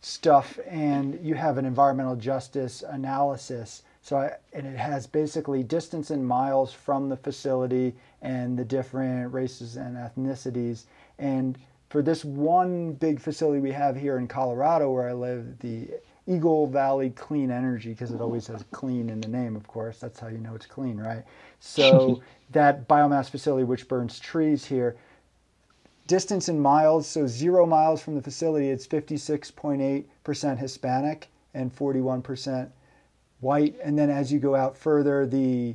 [0.00, 3.82] stuff, and you have an environmental justice analysis.
[4.02, 9.32] So I, and it has basically distance in miles from the facility and the different
[9.32, 10.84] races and ethnicities.
[11.18, 15.88] And for this one big facility we have here in Colorado, where I live, the
[16.26, 19.98] Eagle Valley Clean Energy, because it always has clean in the name, of course.
[19.98, 21.24] That's how you know it's clean, right?
[21.60, 24.96] So that biomass facility, which burns trees here,
[26.06, 32.70] distance in miles, so zero miles from the facility, it's 56.8% Hispanic and 41%
[33.40, 33.76] white.
[33.82, 35.74] And then as you go out further, the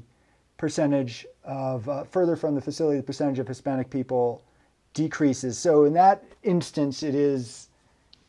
[0.58, 4.44] percentage of uh, further from the facility, the percentage of Hispanic people
[4.94, 5.58] decreases.
[5.58, 7.70] So in that instance, it is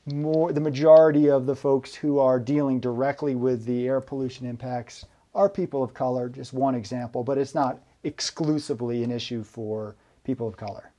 [0.06, 5.06] more the majority of the folks who are dealing directly with the air pollution impacts
[5.34, 6.28] are people of color.
[6.28, 10.90] Just one example, but it's not exclusively an issue for people of color.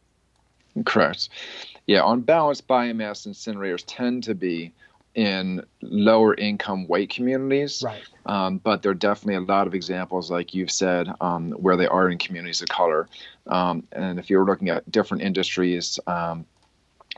[0.85, 1.29] Correct.
[1.87, 4.73] Yeah, on balance, biomass incinerators tend to be
[5.15, 7.81] in lower income white communities.
[7.83, 8.03] Right.
[8.25, 11.87] Um, but there are definitely a lot of examples, like you've said, um, where they
[11.87, 13.07] are in communities of color.
[13.47, 16.45] Um, and if you're looking at different industries, um,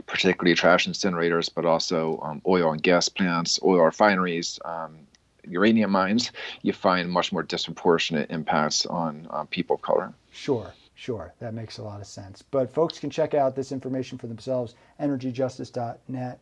[0.06, 5.00] particularly trash incinerators, but also um, oil and gas plants, oil refineries, um,
[5.48, 6.32] uranium mines,
[6.62, 10.14] you find much more disproportionate impacts on people of color.
[10.32, 11.34] Sure, sure.
[11.40, 12.44] That makes a lot of sense.
[12.44, 16.40] But folks can check out this information for themselves, energyjustice.net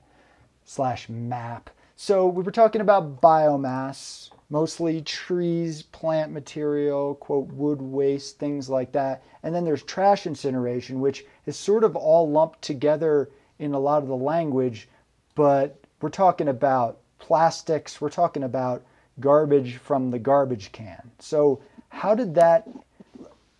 [0.65, 1.69] slash map.
[1.95, 8.91] So we were talking about biomass, mostly trees, plant material, quote, wood waste, things like
[8.91, 9.23] that.
[9.43, 14.03] And then there's trash incineration, which is sort of all lumped together in a lot
[14.03, 14.89] of the language,
[15.35, 18.83] but we're talking about plastics, we're talking about
[19.19, 21.11] garbage from the garbage can.
[21.19, 22.67] So, how did that?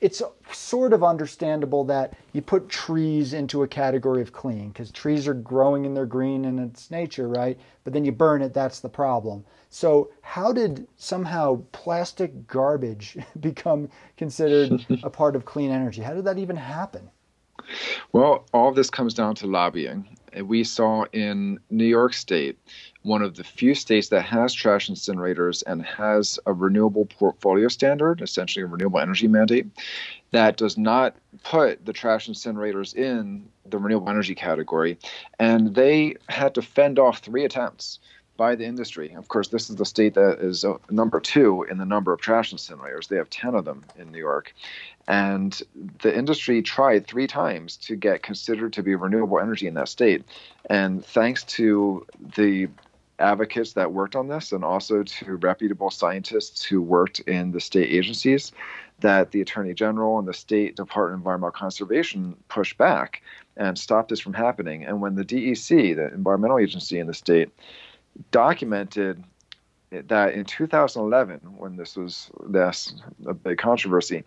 [0.06, 5.28] It's sort of understandable that you put trees into a category of clean because trees
[5.28, 7.58] are growing and they're green in its nature, right?
[7.84, 9.44] But then you burn it, that's the problem.
[9.72, 16.04] So, how did somehow plastic garbage become considered a part of clean energy?
[16.04, 17.10] How did that even happen?
[18.12, 20.20] Well, all of this comes down to lobbying.
[20.40, 22.60] We saw in New York State,
[23.06, 28.20] one of the few states that has trash incinerators and has a renewable portfolio standard,
[28.20, 29.68] essentially a renewable energy mandate,
[30.32, 34.98] that does not put the trash incinerators in the renewable energy category.
[35.40, 38.00] And they had to fend off three attempts
[38.38, 39.14] by the industry.
[39.14, 42.20] Of course, this is the state that is uh, number two in the number of
[42.20, 43.08] trash incinerators.
[43.08, 44.54] They have 10 of them in New York.
[45.08, 45.62] And
[46.02, 50.26] the industry tried three times to get considered to be renewable energy in that state.
[50.70, 52.68] And thanks to the
[53.20, 57.90] advocates that worked on this and also to reputable scientists who worked in the state
[57.92, 58.52] agencies,
[59.00, 63.22] that the Attorney General and the State Department of Environmental Conservation pushed back
[63.58, 64.86] and stopped this from happening.
[64.86, 67.50] And when the DEC, the environmental agency in the state,
[68.32, 69.24] documented
[69.92, 72.94] that in 2011, when this was this
[73.26, 74.24] a big controversy,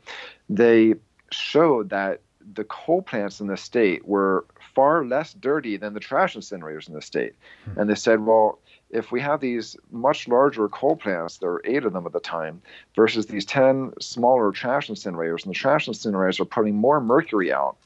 [0.48, 0.94] they
[1.30, 2.20] showed that
[2.54, 6.94] the coal plants in the state were far less dirty than the trash incinerators in
[6.94, 7.34] the state.
[7.64, 7.80] Hmm.
[7.80, 8.58] And they said, well,
[8.90, 12.20] if we have these much larger coal plants, there are eight of them at the
[12.20, 12.62] time,
[12.96, 17.76] versus these 10 smaller trash incinerators, and the trash incinerators are putting more mercury out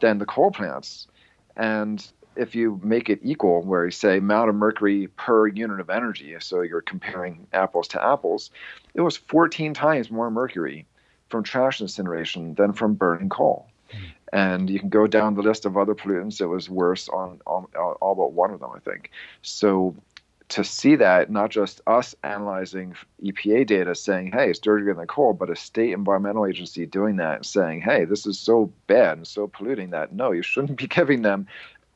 [0.00, 1.06] than the coal plants.
[1.56, 2.04] And
[2.36, 6.34] if you make it equal, where you say amount of mercury per unit of energy,
[6.40, 8.50] so you're comparing apples to apples,
[8.94, 10.86] it was 14 times more mercury
[11.28, 13.68] from trash incineration than from burning coal.
[14.32, 16.40] And you can go down the list of other pollutants.
[16.40, 19.10] It was worse on, on all but one of them, I think.
[19.42, 19.96] So
[20.50, 25.34] to see that, not just us analyzing EPA data saying, hey, it's dirtier than coal,
[25.34, 29.26] but a state environmental agency doing that and saying, hey, this is so bad and
[29.26, 31.46] so polluting that no, you shouldn't be giving them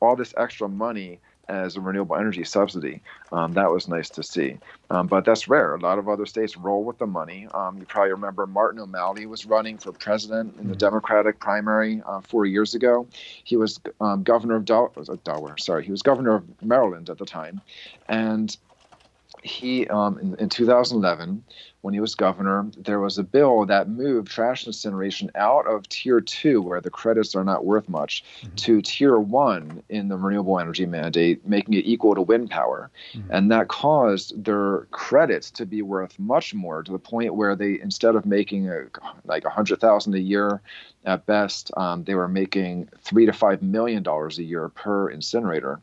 [0.00, 3.00] all this extra money as a renewable energy subsidy.
[3.30, 4.58] Um, that was nice to see.
[4.90, 5.74] Um, but that's rare.
[5.74, 7.48] A lot of other states roll with the money.
[7.52, 10.78] Um, you probably remember Martin O'Malley was running for president in the mm-hmm.
[10.78, 13.06] Democratic primary uh, four years ago.
[13.44, 14.92] He was um, governor of Del-
[15.24, 15.58] Delaware.
[15.58, 17.60] Sorry, he was governor of Maryland at the time,
[18.08, 18.56] and
[19.42, 21.42] he um, in, in 2011
[21.80, 26.20] when he was governor there was a bill that moved trash incineration out of tier
[26.20, 28.54] two where the credits are not worth much mm-hmm.
[28.54, 33.32] to tier one in the renewable energy mandate making it equal to wind power mm-hmm.
[33.32, 37.80] and that caused their credits to be worth much more to the point where they
[37.80, 38.84] instead of making a,
[39.24, 40.62] like a hundred thousand a year
[41.04, 45.80] at best um, they were making three to five million dollars a year per incinerator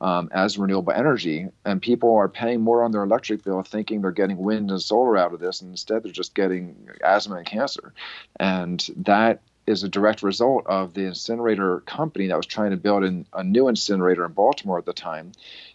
[0.00, 4.10] um, as renewable energy, and people are paying more on their electric bill, thinking they're
[4.10, 7.92] getting wind and solar out of this, and instead they're just getting asthma and cancer,
[8.38, 13.02] and that is a direct result of the incinerator company that was trying to build
[13.02, 15.32] in a new incinerator in Baltimore at the time,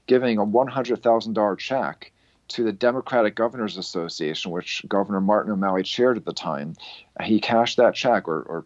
[0.07, 2.12] giving a $100,000 check
[2.47, 6.75] to the Democratic Governors Association, which Governor Martin O'Malley chaired at the time.
[7.21, 8.65] He cashed that check or, or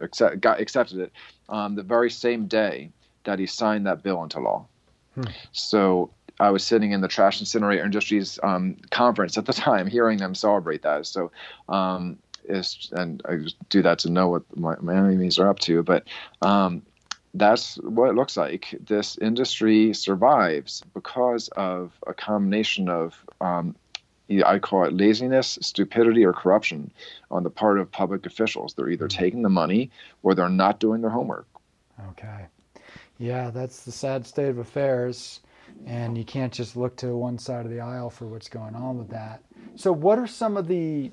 [0.00, 1.12] accept, got, accepted it
[1.48, 2.90] um, the very same day
[3.24, 4.66] that he signed that bill into law.
[5.14, 5.24] Hmm.
[5.52, 10.18] So I was sitting in the trash incinerator industries um, conference at the time, hearing
[10.18, 11.06] them celebrate that.
[11.06, 11.30] So,
[11.68, 15.82] um, and I do that to know what my, my enemies are up to.
[15.82, 16.04] But
[16.40, 16.82] um,
[17.34, 18.74] that's what it looks like.
[18.84, 23.76] This industry survives because of a combination of, um,
[24.44, 26.90] I call it laziness, stupidity, or corruption
[27.30, 28.74] on the part of public officials.
[28.74, 29.18] They're either mm-hmm.
[29.18, 29.90] taking the money
[30.22, 31.46] or they're not doing their homework.
[32.10, 32.46] Okay.
[33.22, 35.38] Yeah, that's the sad state of affairs.
[35.86, 38.98] And you can't just look to one side of the aisle for what's going on
[38.98, 39.44] with that.
[39.76, 41.12] So, what are some of the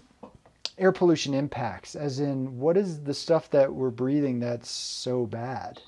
[0.80, 1.96] air pollution impacts?
[1.96, 5.84] As in, what is the stuff that we're breathing that's so bad?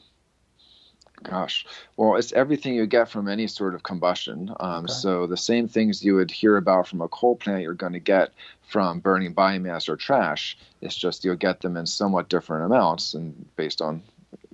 [1.24, 1.66] Gosh,
[1.98, 4.54] well, it's everything you get from any sort of combustion.
[4.60, 4.94] Um, okay.
[4.94, 8.00] So the same things you would hear about from a coal plant, you're going to
[8.00, 8.32] get
[8.62, 10.56] from burning biomass or trash.
[10.82, 14.04] It's just you'll get them in somewhat different amounts, and based on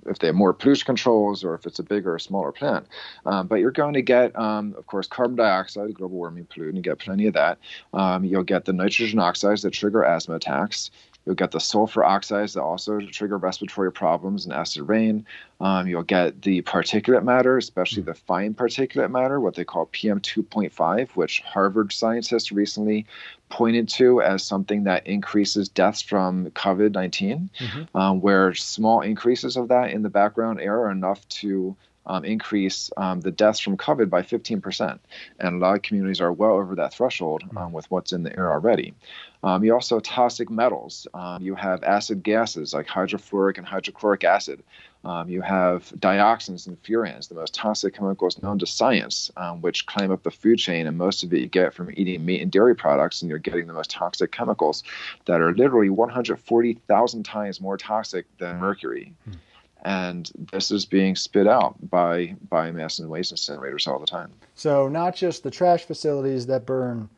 [0.08, 2.86] if they have more pollution controls or if it's a bigger or smaller plant.
[3.26, 6.76] Um, but you're going to get, um, of course, carbon dioxide, global warming pollutant.
[6.76, 7.58] You get plenty of that.
[7.92, 10.90] Um, you'll get the nitrogen oxides that trigger asthma attacks.
[11.28, 15.26] You'll get the sulfur oxides that also trigger respiratory problems and acid rain.
[15.60, 21.10] Um, you'll get the particulate matter, especially the fine particulate matter, what they call PM2.5,
[21.10, 23.04] which Harvard scientists recently
[23.50, 27.98] pointed to as something that increases deaths from COVID 19, mm-hmm.
[27.98, 31.76] um, where small increases of that in the background air are enough to
[32.08, 34.98] um, increase um, the deaths from COVID by 15%.
[35.38, 38.36] And a lot of communities are well over that threshold um, with what's in the
[38.36, 38.94] air already.
[39.42, 41.06] Um, you also have toxic metals.
[41.14, 44.64] Um, you have acid gases like hydrofluoric and hydrochloric acid.
[45.04, 50.10] Um, you have dioxins and furans, the most toxic chemicals known to science, which climb
[50.10, 50.88] up the food chain.
[50.88, 53.68] And most of it you get from eating meat and dairy products, and you're getting
[53.68, 54.82] the most toxic chemicals
[55.26, 59.14] that are literally 140,000 times more toxic than mercury.
[59.28, 59.36] Mm
[59.82, 64.32] and this is being spit out by biomass and waste incinerators all the time.
[64.54, 67.08] So not just the trash facilities that burn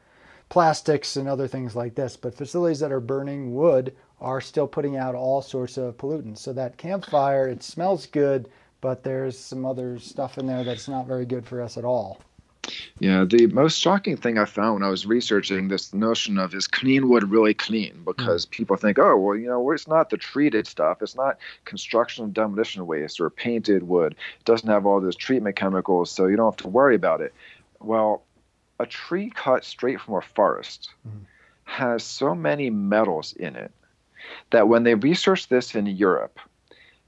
[0.49, 4.97] plastics and other things like this, but facilities that are burning wood are still putting
[4.97, 6.39] out all sorts of pollutants.
[6.39, 11.07] So that campfire, it smells good, but there's some other stuff in there that's not
[11.07, 12.21] very good for us at all.
[12.99, 16.67] Yeah, the most shocking thing I found when I was researching this notion of is
[16.67, 18.03] clean wood really clean?
[18.05, 18.51] Because mm.
[18.51, 21.01] people think, oh, well, you know, it's not the treated stuff.
[21.01, 24.13] It's not construction and demolition waste or painted wood.
[24.39, 27.33] It doesn't have all those treatment chemicals, so you don't have to worry about it.
[27.81, 28.23] Well,
[28.79, 31.21] a tree cut straight from a forest mm.
[31.65, 33.73] has so many metals in it
[34.51, 36.39] that when they researched this in Europe,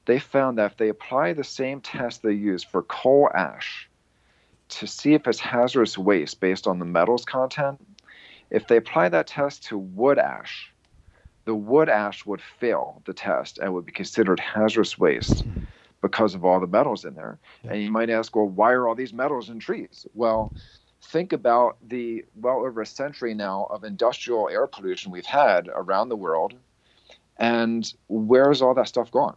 [0.06, 3.88] they found that if they apply the same test they use for coal ash,
[4.72, 7.84] to see if it's hazardous waste based on the metals content.
[8.50, 10.72] If they apply that test to wood ash,
[11.44, 15.44] the wood ash would fail the test and would be considered hazardous waste
[16.00, 17.38] because of all the metals in there.
[17.64, 17.72] Yeah.
[17.72, 20.06] And you might ask, well, why are all these metals in trees?
[20.14, 20.52] Well,
[21.02, 26.08] think about the well over a century now of industrial air pollution we've had around
[26.08, 26.54] the world.
[27.38, 29.36] And where's all that stuff gone?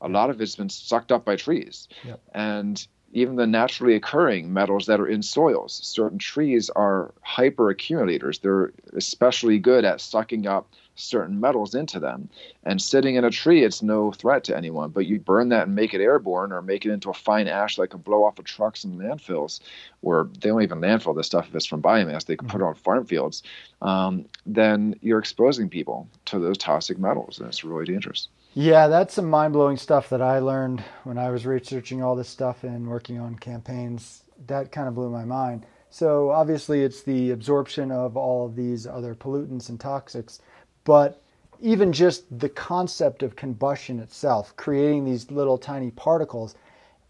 [0.00, 1.88] A lot of it's been sucked up by trees.
[2.32, 5.80] And even the naturally occurring metals that are in soils.
[5.82, 8.40] Certain trees are hyper accumulators.
[8.40, 12.28] They're especially good at sucking up certain metals into them.
[12.64, 14.90] And sitting in a tree, it's no threat to anyone.
[14.90, 17.76] But you burn that and make it airborne or make it into a fine ash
[17.76, 19.60] that can blow off of trucks and landfills,
[20.02, 22.64] or they don't even landfill this stuff if it's from biomass, they can put it
[22.64, 23.44] on farm fields.
[23.80, 28.28] Um, then you're exposing people to those toxic metals, and it's really dangerous.
[28.56, 32.28] Yeah, that's some mind blowing stuff that I learned when I was researching all this
[32.28, 34.22] stuff and working on campaigns.
[34.46, 35.66] That kind of blew my mind.
[35.90, 40.38] So, obviously, it's the absorption of all of these other pollutants and toxics,
[40.84, 41.20] but
[41.60, 46.54] even just the concept of combustion itself, creating these little tiny particles,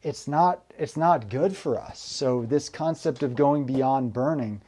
[0.02, 1.98] it's not it's not good for us.
[1.98, 4.62] So this concept of going beyond burning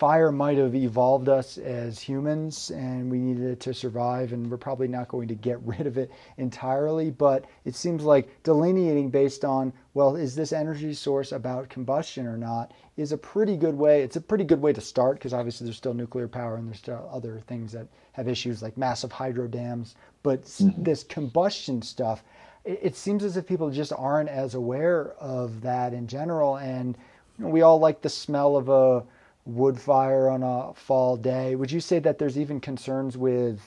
[0.00, 4.56] fire might have evolved us as humans and we needed it to survive and we're
[4.56, 9.44] probably not going to get rid of it entirely but it seems like delineating based
[9.44, 14.00] on well is this energy source about combustion or not is a pretty good way
[14.02, 16.78] it's a pretty good way to start because obviously there's still nuclear power and there's
[16.78, 20.82] still other things that have issues like massive hydro dams but mm-hmm.
[20.82, 22.24] this combustion stuff
[22.64, 26.56] it, it seems as if people just aren't as aware of that in general.
[26.56, 26.96] And
[27.38, 29.04] you know, we all like the smell of a
[29.44, 31.54] wood fire on a fall day.
[31.54, 33.60] Would you say that there's even concerns with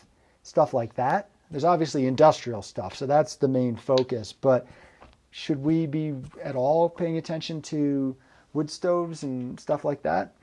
[0.43, 1.29] stuff like that?
[1.51, 4.33] There's obviously industrial stuff, so that's the main focus.
[4.33, 4.67] But
[5.31, 8.15] should we be at all paying attention to
[8.53, 10.33] wood stoves and stuff like that?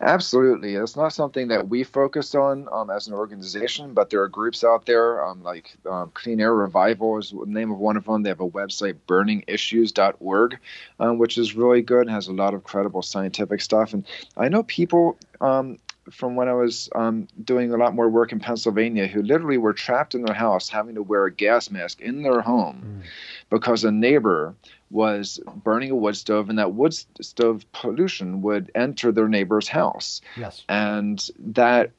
[0.00, 0.74] Absolutely.
[0.74, 4.64] It's not something that we focus on um, as an organization, but there are groups
[4.64, 8.22] out there um, like um, Clean Air Revival is the name of one of them.
[8.22, 10.58] They have a website, burningissues.org,
[11.00, 13.92] um, which is really good and has a lot of credible scientific stuff.
[13.92, 14.04] And
[14.36, 15.78] I know people um,
[16.10, 19.72] from when I was um, doing a lot more work in Pennsylvania who literally were
[19.72, 23.08] trapped in their house having to wear a gas mask in their home mm.
[23.50, 24.54] because a neighbor
[24.92, 30.20] was burning a wood stove, and that wood stove pollution would enter their neighbor's house.
[30.36, 30.62] Yes.
[30.68, 31.92] And that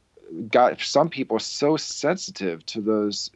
[0.50, 3.32] got some people so sensitive to those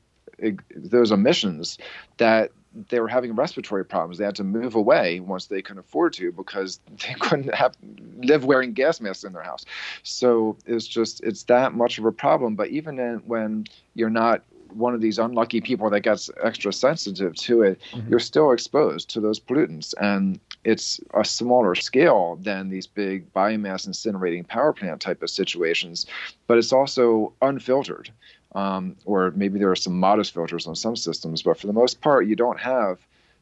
[0.76, 1.80] those emissions
[2.18, 2.51] that
[2.89, 4.20] they were having respiratory problems.
[4.20, 7.76] They had to move away once they could afford to because they couldn't have
[8.18, 9.66] live wearing gas masks in their house.
[10.03, 12.55] So it's just it's that much of a problem.
[12.55, 14.43] But even in, when you're not
[14.74, 18.09] one of these unlucky people that gets extra sensitive to it, mm-hmm.
[18.09, 19.93] you're still exposed to those pollutants.
[19.99, 26.05] And it's a smaller scale than these big biomass incinerating power plant type of situations,
[26.47, 28.11] but it's also unfiltered.
[28.55, 32.01] Um, or maybe there are some modest filters on some systems, but for the most
[32.01, 32.97] part, you don't have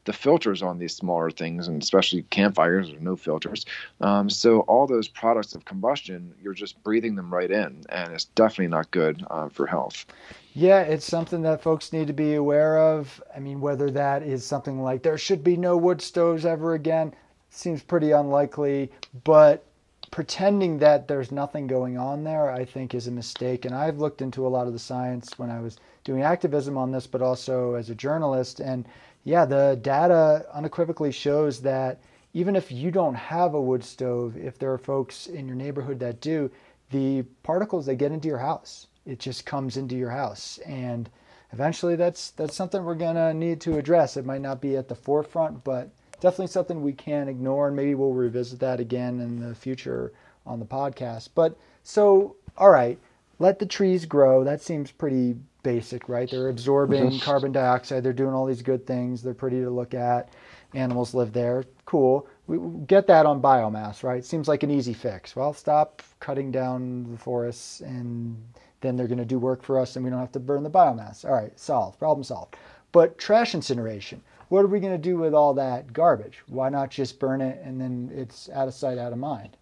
[0.06, 3.66] the filters on these smaller things, and especially campfires, there's no filters.
[4.02, 8.26] Um, so all those products of combustion, you're just breathing them right in, and it's
[8.26, 10.06] definitely not good uh, for health.
[10.54, 13.22] Yeah, it's something that folks need to be aware of.
[13.36, 17.14] I mean, whether that is something like there should be no wood stoves ever again
[17.56, 18.92] seems pretty unlikely,
[19.24, 19.66] but
[20.12, 23.66] pretending that there's nothing going on there, I think, is a mistake.
[23.66, 26.92] And I've looked into a lot of the science when I was doing activism on
[26.92, 28.60] this, but also as a journalist.
[28.60, 28.86] And
[29.26, 32.00] yeah, the data unequivocally shows that
[32.34, 36.00] even if you don't have a wood stove, if there are folks in your neighborhood
[36.00, 36.52] that do,
[36.92, 40.60] the particles they get into your house, it just comes into your house.
[40.60, 41.10] And
[41.52, 44.16] eventually that's that's something we're gonna need to address.
[44.16, 45.90] It might not be at the forefront, but
[46.22, 50.14] definitely something we can't ignore and maybe we'll revisit that again in the future
[50.46, 51.30] on the podcast.
[51.34, 53.00] But so all right,
[53.40, 54.44] let the trees grow.
[54.44, 56.30] That seems pretty basic, right?
[56.30, 57.20] They're absorbing mm-hmm.
[57.20, 58.04] carbon dioxide.
[58.04, 59.24] They're doing all these good things.
[59.24, 60.30] They're pretty to look at.
[60.76, 61.66] Animals live there.
[61.86, 62.28] Cool.
[62.46, 64.24] We get that on biomass, right?
[64.24, 65.36] Seems like an easy fix.
[65.36, 68.38] Well, stop cutting down the forests and
[68.82, 70.70] then they're going to do work for us and we don't have to burn the
[70.70, 71.26] biomass.
[71.26, 71.98] All right, solved.
[71.98, 72.56] Problem solved.
[72.92, 76.44] But trash incineration, what are we going to do with all that garbage?
[76.48, 79.58] Why not just burn it and then it's out of sight, out of mind?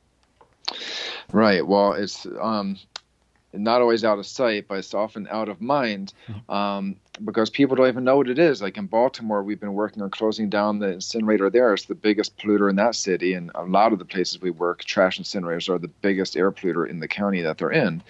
[1.31, 1.65] Right.
[1.65, 2.77] Well, it's um,
[3.53, 6.51] not always out of sight, but it's often out of mind hmm.
[6.51, 8.61] um, because people don't even know what it is.
[8.61, 11.73] Like in Baltimore, we've been working on closing down the incinerator there.
[11.73, 14.83] It's the biggest polluter in that city, and a lot of the places we work,
[14.83, 18.01] trash incinerators are the biggest air polluter in the county that they're in.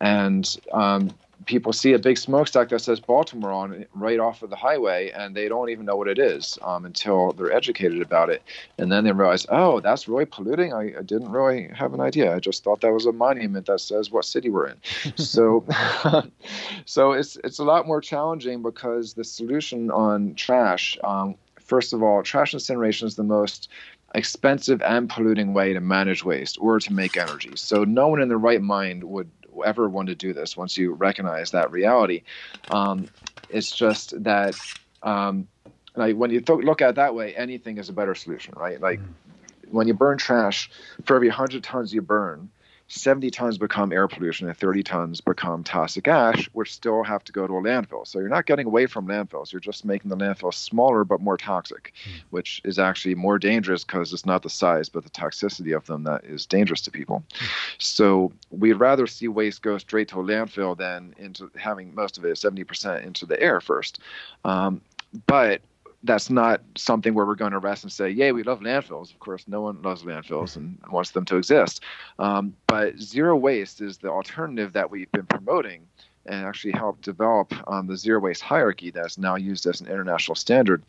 [0.00, 1.10] And um,
[1.46, 5.10] people see a big smokestack that says Baltimore on it right off of the highway,
[5.10, 8.42] and they don't even know what it is um, until they're educated about it,
[8.78, 10.72] and then they realize, oh, that's really polluting.
[10.72, 12.34] I, I, didn't really have an idea.
[12.34, 14.76] I just thought that was a monument that says what city we're in.
[15.16, 15.64] so,
[16.84, 20.98] so it's it's a lot more challenging because the solution on trash.
[21.04, 23.68] Um, first of all, trash incineration is the most
[24.14, 27.52] expensive and polluting way to manage waste or to make energy.
[27.56, 29.30] So no one in their right mind would
[29.64, 32.22] ever want to do this once you recognize that reality.
[32.70, 33.08] Um,
[33.48, 34.54] it's just that
[35.02, 35.48] um,
[35.96, 38.80] like when you th- look at it that way, anything is a better solution, right?
[38.80, 39.70] Like mm.
[39.70, 40.70] when you burn trash,
[41.04, 42.50] for every 100 tons you burn,
[42.88, 47.32] 70 tons become air pollution and 30 tons become toxic ash, which still have to
[47.32, 48.06] go to a landfill.
[48.06, 49.52] So you're not getting away from landfills.
[49.52, 52.22] You're just making the landfill smaller but more toxic, mm.
[52.30, 56.04] which is actually more dangerous because it's not the size but the toxicity of them
[56.04, 57.22] that is dangerous to people.
[57.30, 57.48] Mm.
[57.76, 62.24] So we'd rather see waste go straight to a landfill than into having most of
[62.24, 64.00] it 70% into the air first.
[64.44, 64.80] Um,
[65.26, 65.60] but
[66.02, 69.18] that's not something where we're going to rest and say, "Yay, we love landfills." Of
[69.18, 71.82] course, no one loves landfills and wants them to exist.
[72.18, 75.86] Um, but zero waste is the alternative that we've been promoting
[76.26, 80.34] and actually helped develop um, the zero waste hierarchy that's now used as an international
[80.34, 80.82] standard.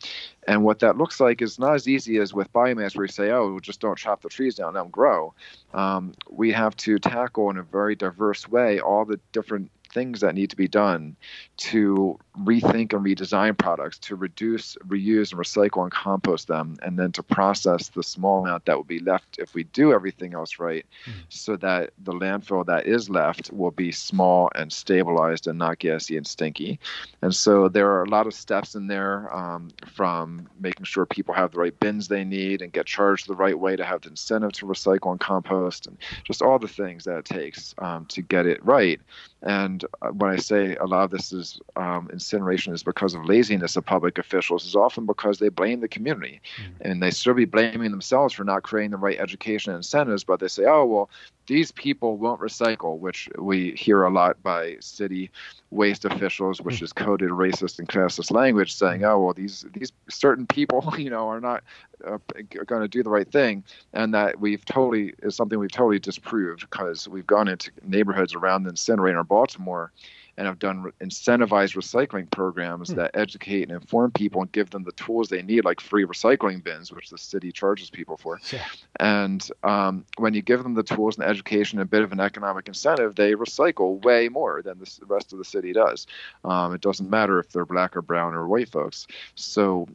[0.46, 3.30] And what that looks like is not as easy as with biomass, where you say,
[3.30, 5.34] "Oh, just don't chop the trees down, let them grow."
[5.74, 10.34] Um, we have to tackle in a very diverse way all the different things that
[10.34, 11.16] need to be done
[11.56, 17.12] to rethink and redesign products to reduce, reuse, and recycle and compost them, and then
[17.12, 20.86] to process the small amount that will be left if we do everything else right,
[21.06, 21.12] mm.
[21.28, 26.16] so that the landfill that is left will be small and stabilized and not gassy
[26.16, 26.78] and stinky.
[27.22, 31.34] And so there are a lot of steps in there um, from making sure people
[31.34, 34.10] have the right bins they need and get charged the right way to have the
[34.10, 38.22] incentive to recycle and compost, and just all the things that it takes um, to
[38.22, 39.00] get it right.
[39.42, 43.24] And uh, when I say a lot of this is um, incineration is because of
[43.24, 46.72] laziness of public officials, is often because they blame the community, mm-hmm.
[46.82, 50.22] and they still be blaming themselves for not creating the right education and incentives.
[50.22, 51.10] But they say, "Oh well,
[51.46, 55.30] these people won't recycle," which we hear a lot by city
[55.70, 56.82] waste officials, which mm.
[56.82, 61.28] is coded racist and classist language, saying, "Oh well, these these certain people, you know,
[61.28, 61.64] are not
[62.04, 62.18] uh,
[62.66, 63.64] going to do the right thing,"
[63.94, 68.64] and that we've totally is something we've totally disproved because we've gone into neighborhoods around
[68.64, 69.92] the incinerator in Baltimore
[70.40, 72.96] and have done re- incentivized recycling programs hmm.
[72.96, 76.64] that educate and inform people and give them the tools they need, like free recycling
[76.64, 78.40] bins, which the city charges people for.
[78.50, 78.64] Yeah.
[78.98, 82.20] And um, when you give them the tools and education, and a bit of an
[82.20, 86.06] economic incentive, they recycle way more than the rest of the city does.
[86.42, 89.06] Um, it doesn't matter if they're black or brown or white folks.
[89.34, 89.88] So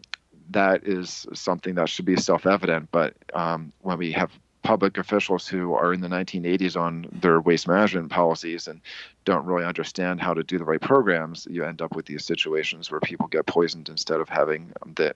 [0.52, 2.90] that is something that should be self-evident.
[2.92, 4.30] But um, when we have
[4.66, 8.82] public officials who are in the 1980s on their waste management policies and
[9.24, 12.90] don't really understand how to do the right programs, you end up with these situations
[12.90, 15.16] where people get poisoned instead of having the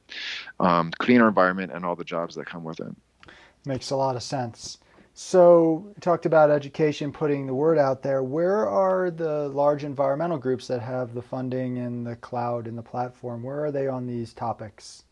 [0.59, 2.95] um, cleaner environment and all the jobs that come with it.
[3.65, 4.77] Makes a lot of sense.
[5.15, 8.23] So, talked about education, putting the word out there.
[8.23, 12.83] Where are the large environmental groups that have the funding and the cloud and the
[12.83, 13.43] platform?
[13.43, 15.03] Where are they on these topics?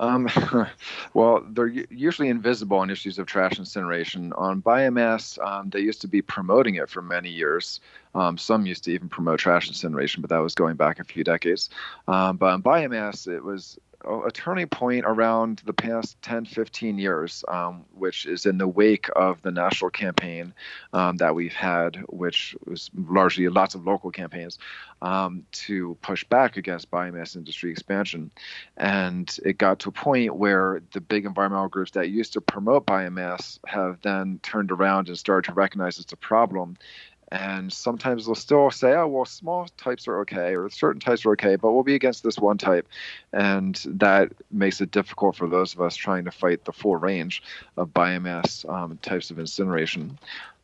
[0.00, 0.28] Um,
[1.14, 4.32] well, they're usually invisible on issues of trash incineration.
[4.34, 7.80] On biomass, um, they used to be promoting it for many years.
[8.14, 11.24] Um, some used to even promote trash incineration, but that was going back a few
[11.24, 11.70] decades.
[12.08, 17.44] Um, but on biomass, it was a turning point around the past 10, 15 years,
[17.48, 20.52] um, which is in the wake of the national campaign
[20.92, 24.58] um, that we've had, which was largely lots of local campaigns
[25.02, 28.30] um, to push back against biomass industry expansion.
[28.76, 32.86] And it got to a point where the big environmental groups that used to promote
[32.86, 36.76] biomass have then turned around and started to recognize it's a problem
[37.32, 41.32] and sometimes they'll still say, "Oh, well, small types are okay, or certain types are
[41.32, 42.86] okay, but we'll be against this one type,"
[43.32, 47.42] and that makes it difficult for those of us trying to fight the full range
[47.78, 50.18] of biomass um, types of incineration.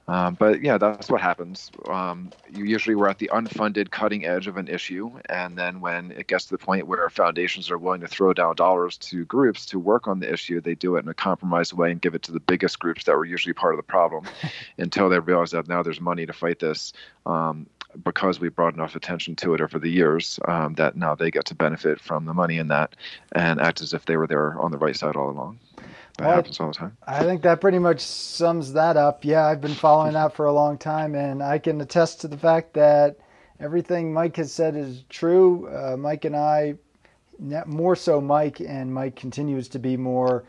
[0.08, 1.70] Um, but yeah, that's what happens.
[1.86, 6.12] Um, you usually we're at the unfunded cutting edge of an issue, and then when
[6.12, 9.66] it gets to the point where foundations are willing to throw down dollars to groups
[9.66, 12.22] to work on the issue, they do it in a compromised way and give it
[12.22, 14.24] to the biggest groups that were usually part of the problem,
[14.78, 16.94] until they realize that now there's money to fight this.
[17.26, 17.66] Um,
[18.04, 21.46] because we brought enough attention to it over the years, um, that now they get
[21.46, 22.94] to benefit from the money in that
[23.32, 25.58] and act as if they were there on the right side all along.
[26.18, 26.96] That well, happens all the time.
[27.06, 29.24] I think that pretty much sums that up.
[29.24, 32.36] Yeah, I've been following that for a long time, and I can attest to the
[32.36, 33.16] fact that
[33.60, 35.68] everything Mike has said is true.
[35.68, 36.74] Uh, Mike and I,
[37.66, 40.44] more so Mike, and Mike continues to be more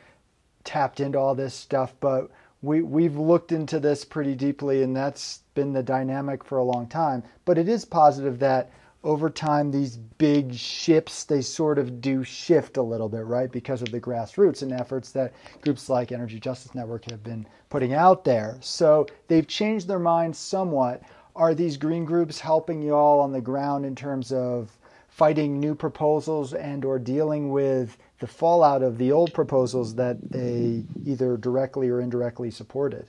[0.64, 2.32] tapped into all this stuff, but
[2.64, 6.88] we we've looked into this pretty deeply, and that's been the dynamic for a long
[6.88, 7.24] time.
[7.46, 8.72] But it is positive that
[9.04, 13.82] over time these big ships they sort of do shift a little bit right because
[13.82, 18.24] of the grassroots and efforts that groups like energy justice network have been putting out
[18.24, 18.58] there.
[18.62, 21.02] So they've changed their minds somewhat.
[21.36, 24.78] Are these green groups helping you all on the ground in terms of
[25.08, 30.84] fighting new proposals and or dealing with the fallout of the old proposals that they
[31.06, 33.08] either directly or indirectly supported?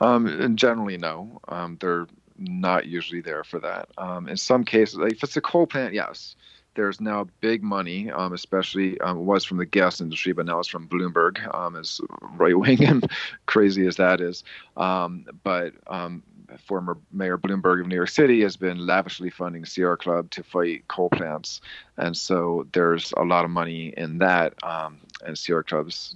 [0.00, 1.40] Um, generally no.
[1.48, 2.06] Um, they're
[2.38, 3.88] not usually there for that.
[3.98, 6.36] Um, in some cases, like if it's a coal plant, yes,
[6.74, 10.68] there's now big money, um, especially um, was from the gas industry, but now it's
[10.68, 12.00] from Bloomberg, um, as
[12.36, 13.10] right wing and
[13.46, 14.44] crazy as that is.
[14.76, 16.22] Um, but um,
[16.66, 20.86] former Mayor Bloomberg of New York City has been lavishly funding Sierra Club to fight
[20.88, 21.60] coal plants,
[21.96, 24.54] and so there's a lot of money in that.
[25.24, 26.14] And Sierra Club's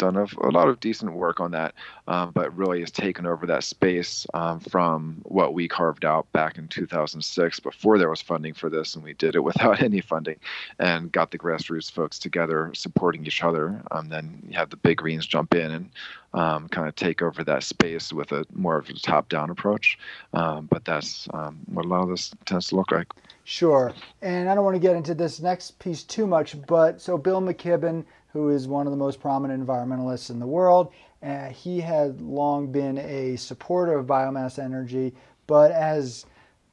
[0.00, 1.74] done a, a, lot of decent work on that,
[2.08, 6.56] um, but really has taken over that space um, from what we carved out back
[6.56, 10.36] in 2006 before there was funding for this, and we did it without any funding
[10.78, 13.80] and got the grassroots folks together supporting each other.
[13.90, 15.90] Um, then you have the big greens jump in and
[16.32, 19.98] um, kind of take over that space with a more of a top-down approach.
[20.32, 23.08] Um, but that's um, what a lot of this tends to look like.
[23.44, 23.92] Sure,
[24.22, 27.40] and I don't want to get into this next piece too much, but so Bill
[27.40, 30.92] McKibben who is one of the most prominent environmentalists in the world.
[31.22, 35.12] Uh, he had long been a supporter of biomass energy,
[35.46, 36.26] but as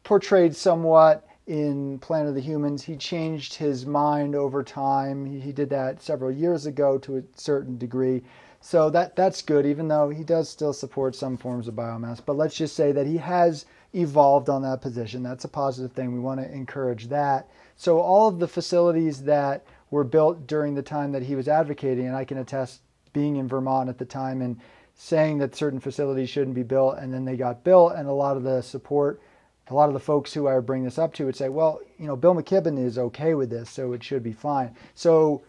[0.03, 5.25] portrayed somewhat in Planet of the Humans, he changed his mind over time.
[5.25, 8.23] He, he did that several years ago to a certain degree.
[8.59, 12.21] So that that's good, even though he does still support some forms of biomass.
[12.25, 15.23] But let's just say that he has evolved on that position.
[15.23, 16.13] That's a positive thing.
[16.13, 17.49] We want to encourage that.
[17.75, 22.07] So all of the facilities that were built during the time that he was advocating,
[22.07, 22.81] and I can attest
[23.13, 24.59] being in Vermont at the time and
[24.95, 28.35] saying that certain facilities shouldn't be built, and then they got built, and a lot
[28.35, 29.21] of the support,
[29.69, 31.79] a lot of the folks who I would bring this up to would say, well,
[31.97, 34.75] you know, Bill McKibben is okay with this, so it should be fine.
[34.95, 35.43] So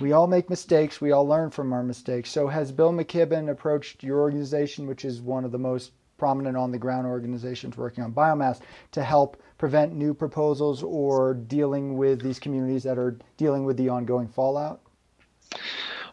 [0.00, 1.00] we all make mistakes.
[1.00, 2.30] We all learn from our mistakes.
[2.30, 6.70] So has Bill McKibben approached your organization, which is one of the most prominent on
[6.70, 8.60] the ground organizations working on biomass,
[8.92, 13.88] to help prevent new proposals or dealing with these communities that are dealing with the
[13.88, 14.80] ongoing fallout?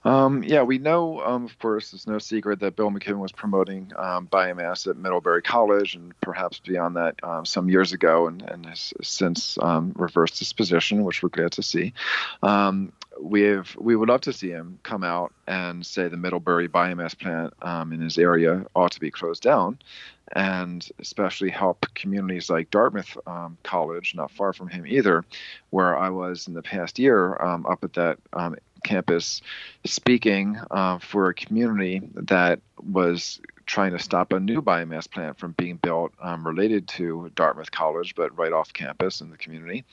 [0.06, 3.92] Um, yeah, we know, um, of course, it's no secret that Bill McKibben was promoting
[3.98, 8.68] um, biomass at Middlebury College and perhaps beyond that um, some years ago and, and
[8.68, 11.94] has since um, reversed his position, which we're glad to see.
[12.44, 16.70] Um, we have we would love to see him come out and say the Middlebury
[16.70, 17.54] biomass plant
[17.92, 19.80] in his area ought to be closed down
[20.34, 25.26] and especially help communities like Dartmouth um, College, not far from him either,
[25.70, 29.42] where I was in the past year um, up at that um, campus
[29.86, 33.40] speaking uh, for a community that was
[33.70, 38.16] trying to stop a new biomass plant from being built um, related to Dartmouth College,
[38.16, 39.86] but right off campus in the community.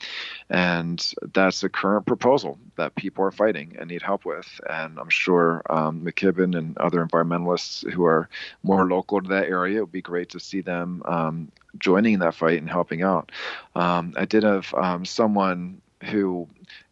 [0.49, 4.59] And that's a current proposal that people are fighting and need help with.
[4.67, 8.27] And I'm sure um, McKibben and other environmentalists who are
[8.63, 12.33] more local to that area, it would be great to see them um, joining that
[12.33, 13.31] fight and helping out.
[13.75, 16.47] Um, I did have um, someone who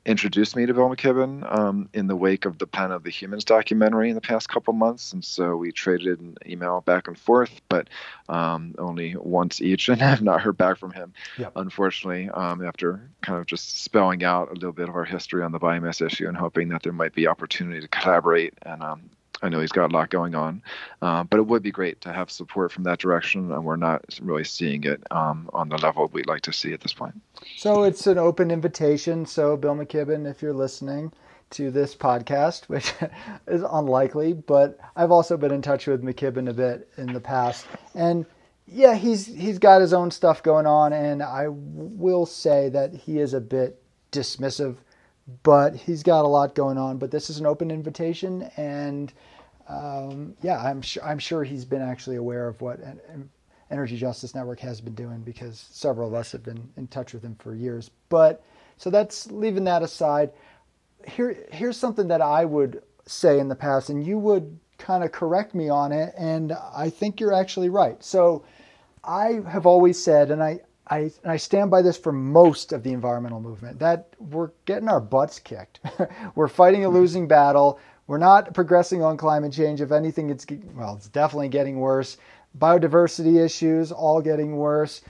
[0.05, 3.45] introduced me to Bill McKibben um, in the wake of the Planet of the Humans
[3.45, 7.61] documentary in the past couple months, and so we traded an email back and forth,
[7.69, 7.89] but
[8.29, 11.53] um, only once each, and I've not heard back from him, yep.
[11.55, 12.29] unfortunately.
[12.29, 15.59] Um, after kind of just spelling out a little bit of our history on the
[15.59, 19.09] biomass issue and hoping that there might be opportunity to collaborate and um,
[19.41, 20.61] I know he's got a lot going on,
[21.01, 24.03] uh, but it would be great to have support from that direction, and we're not
[24.21, 27.21] really seeing it um, on the level we'd like to see at this point.
[27.57, 29.25] So it's an open invitation.
[29.25, 31.11] So Bill McKibben, if you're listening
[31.51, 32.93] to this podcast, which
[33.47, 37.67] is unlikely, but I've also been in touch with McKibben a bit in the past,
[37.93, 38.25] and
[38.67, 43.19] yeah, he's he's got his own stuff going on, and I will say that he
[43.19, 43.81] is a bit
[44.11, 44.77] dismissive
[45.43, 46.97] but he's got a lot going on.
[46.97, 49.11] But this is an open invitation, and
[49.67, 52.79] um, yeah, I'm sure I'm sure he's been actually aware of what
[53.71, 57.23] Energy Justice Network has been doing because several of us have been in touch with
[57.23, 57.89] him for years.
[58.09, 58.43] But
[58.77, 60.31] so that's leaving that aside.
[61.07, 65.11] Here, here's something that I would say in the past, and you would kind of
[65.11, 68.03] correct me on it, and I think you're actually right.
[68.03, 68.43] So
[69.03, 72.83] I have always said, and I, I, and I stand by this for most of
[72.83, 75.79] the environmental movement that we're getting our butts kicked.
[76.35, 76.95] we're fighting a hmm.
[76.95, 77.79] losing battle.
[78.07, 79.81] We're not progressing on climate change.
[79.81, 82.17] If anything, it's well, it's definitely getting worse.
[82.57, 85.01] Biodiversity issues all getting worse.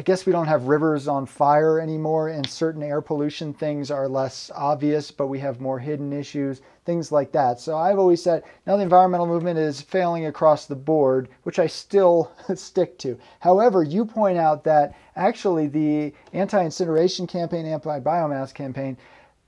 [0.00, 4.08] I guess we don't have rivers on fire anymore, and certain air pollution things are
[4.08, 7.60] less obvious, but we have more hidden issues, things like that.
[7.60, 11.66] So I've always said now the environmental movement is failing across the board, which I
[11.66, 13.18] still stick to.
[13.40, 18.96] However, you point out that actually the anti incineration campaign, anti biomass campaign,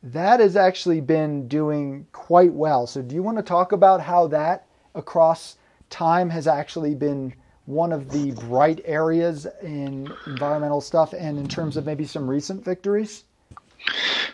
[0.03, 2.87] that has actually been doing quite well.
[2.87, 5.57] So, do you want to talk about how that across
[5.89, 7.33] time has actually been
[7.73, 12.65] one of the bright areas in environmental stuff and in terms of maybe some recent
[12.65, 13.25] victories?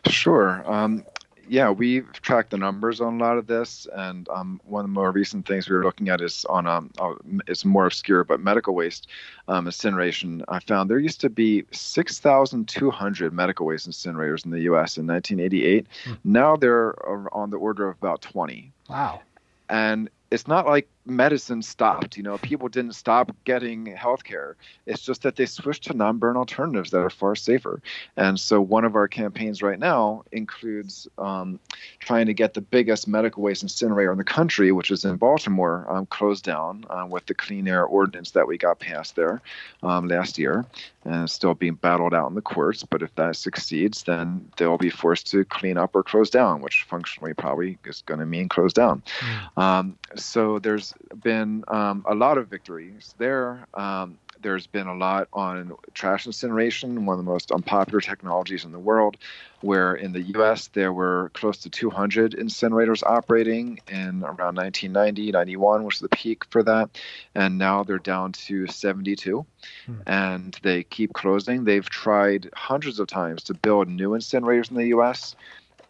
[0.06, 0.62] Sure.
[0.70, 1.04] Um,
[1.48, 4.92] yeah, we've tracked the numbers on a lot of this, and um, one of the
[4.92, 7.16] more recent things we were looking at is on um, oh,
[7.46, 9.08] it's more obscure, but medical waste
[9.48, 10.44] um, incineration.
[10.48, 14.98] I found there used to be 6,200 medical waste incinerators in the U.S.
[14.98, 15.86] in 1988.
[16.04, 16.12] Hmm.
[16.24, 16.94] Now they're
[17.34, 18.70] on the order of about 20.
[18.88, 19.22] Wow.
[19.70, 22.16] And it's not like medicine stopped.
[22.16, 24.56] You know, people didn't stop getting health care.
[24.86, 27.80] It's just that they switched to non burn alternatives that are far safer.
[28.16, 31.58] And so, one of our campaigns right now includes um,
[31.98, 35.86] trying to get the biggest medical waste incinerator in the country, which is in Baltimore,
[35.88, 39.40] um, closed down uh, with the clean air ordinance that we got passed there
[39.82, 40.64] um, last year.
[41.04, 42.84] And it's still being battled out in the courts.
[42.84, 46.84] But if that succeeds, then they'll be forced to clean up or close down, which
[46.88, 49.02] functionally probably is going to mean close down.
[49.56, 49.94] Mm.
[50.16, 53.66] so, there's been um, a lot of victories there.
[53.74, 58.72] Um, there's been a lot on trash incineration, one of the most unpopular technologies in
[58.72, 59.16] the world,
[59.62, 65.84] where in the US there were close to 200 incinerators operating in around 1990, 91
[65.84, 66.90] was the peak for that.
[67.34, 69.44] And now they're down to 72.
[69.86, 69.94] Hmm.
[70.06, 71.64] And they keep closing.
[71.64, 75.34] They've tried hundreds of times to build new incinerators in the US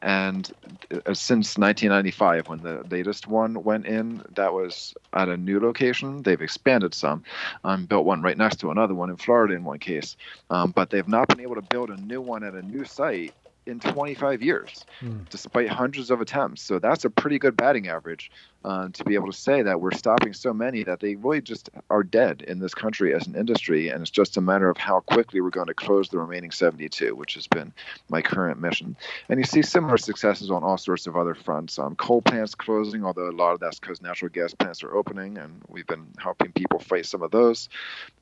[0.03, 0.51] and
[0.93, 6.23] uh, since 1995 when the latest one went in that was at a new location.
[6.23, 7.25] They've expanded some.
[7.65, 10.17] Um, built one right next to another one in florida in one case.
[10.51, 13.35] Um, but they've not been able to build a new one at a new site
[13.69, 15.29] in 25 years, mm.
[15.29, 16.63] despite hundreds of attempts.
[16.63, 18.31] So that's a pretty good batting average
[18.65, 21.71] uh, to be able to say that we're stopping so many that they really just
[21.91, 23.89] are dead in this country as an industry.
[23.89, 27.15] And it's just a matter of how quickly we're going to close the remaining 72,
[27.15, 27.73] which has been
[28.09, 28.97] my current mission.
[29.29, 31.79] And you see similar successes on all sorts of other fronts.
[31.79, 35.39] Um, coal plants closing, although a lot of that's because natural gas plants are opening,
[35.39, 37.69] and we've been helping people fight some of those.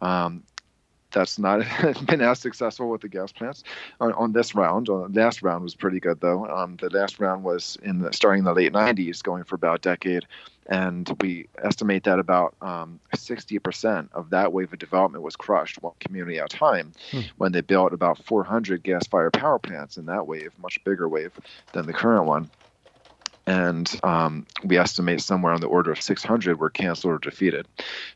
[0.00, 0.42] Um,
[1.12, 1.64] that's not
[2.06, 3.64] been as successful with the gas plants
[4.00, 4.88] on, on this round.
[4.88, 6.46] Uh, the last round was pretty good though.
[6.46, 9.76] Um, the last round was in the, starting in the late 90s, going for about
[9.76, 10.26] a decade,
[10.66, 15.94] and we estimate that about um, 60% of that wave of development was crushed one
[16.00, 17.20] community at a time hmm.
[17.36, 21.32] when they built about 400 gas-fired power plants in that wave, much bigger wave
[21.72, 22.50] than the current one
[23.46, 27.66] and um, we estimate somewhere on the order of 600 were canceled or defeated.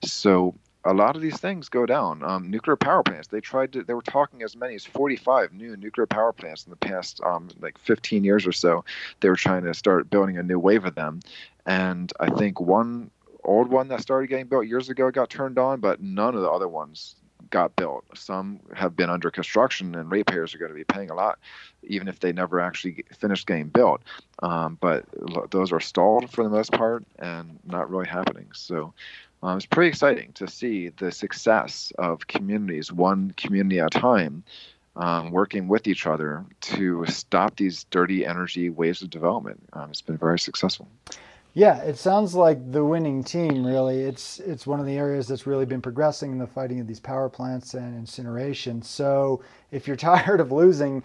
[0.03, 0.55] So
[0.85, 2.23] a lot of these things go down.
[2.23, 3.29] Um, nuclear power plants.
[3.29, 3.83] They tried to.
[3.83, 7.49] They were talking as many as 45 new nuclear power plants in the past, um,
[7.61, 8.85] like 15 years or so.
[9.21, 11.21] They were trying to start building a new wave of them,
[11.67, 13.11] and I think one
[13.45, 16.51] old one that started getting built years ago got turned on, but none of the
[16.51, 17.17] other ones
[17.49, 18.05] got built.
[18.15, 21.39] Some have been under construction, and ratepayers are going to be paying a lot,
[21.83, 24.03] even if they never actually finished getting built.
[24.43, 25.05] Um, but
[25.51, 28.49] those are stalled for the most part and not really happening.
[28.53, 28.95] So
[29.43, 34.45] um, it's pretty exciting to see the success of communities, one community at a time,
[34.97, 39.63] um, working with each other to stop these dirty energy waves of development.
[39.73, 40.89] Um, it's been very successful.
[41.53, 43.67] Yeah, it sounds like the winning team.
[43.67, 46.87] Really, it's it's one of the areas that's really been progressing in the fighting of
[46.87, 48.83] these power plants and incineration.
[48.83, 51.03] So, if you're tired of losing,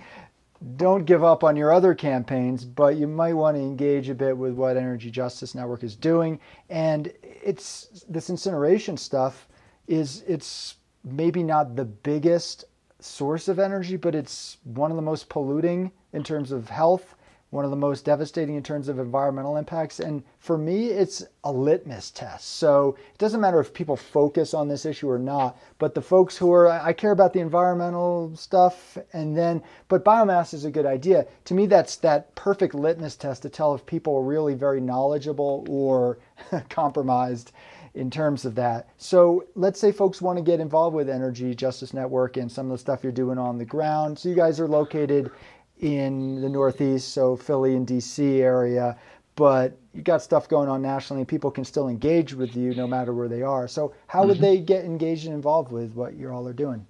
[0.78, 4.38] don't give up on your other campaigns, but you might want to engage a bit
[4.38, 6.40] with what Energy Justice Network is doing.
[6.70, 9.48] And it's this incineration stuff
[9.88, 12.66] is it's maybe not the biggest
[13.00, 17.15] source of energy, but it's one of the most polluting in terms of health
[17.56, 20.02] one of the most devastating in terms of environmental impacts.
[20.02, 22.58] And for me, it's a litmus test.
[22.58, 26.36] So it doesn't matter if people focus on this issue or not, but the folks
[26.36, 30.86] who are, I care about the environmental stuff, and then, but biomass is a good
[30.86, 31.26] idea.
[31.46, 35.66] To me, that's that perfect litmus test to tell if people are really very knowledgeable
[35.70, 36.20] or
[36.70, 37.54] compromised
[37.96, 38.90] in terms of that.
[38.98, 42.74] So let's say folks want to get involved with Energy Justice Network and some of
[42.74, 44.20] the stuff you're doing on the ground.
[44.20, 45.32] So you guys are located
[45.80, 48.98] in the Northeast, so Philly and DC area,
[49.36, 51.22] but you got stuff going on nationally.
[51.22, 53.68] And people can still engage with you no matter where they are.
[53.68, 54.44] So, how would mm-hmm.
[54.44, 56.86] they get engaged and involved with what you all are doing?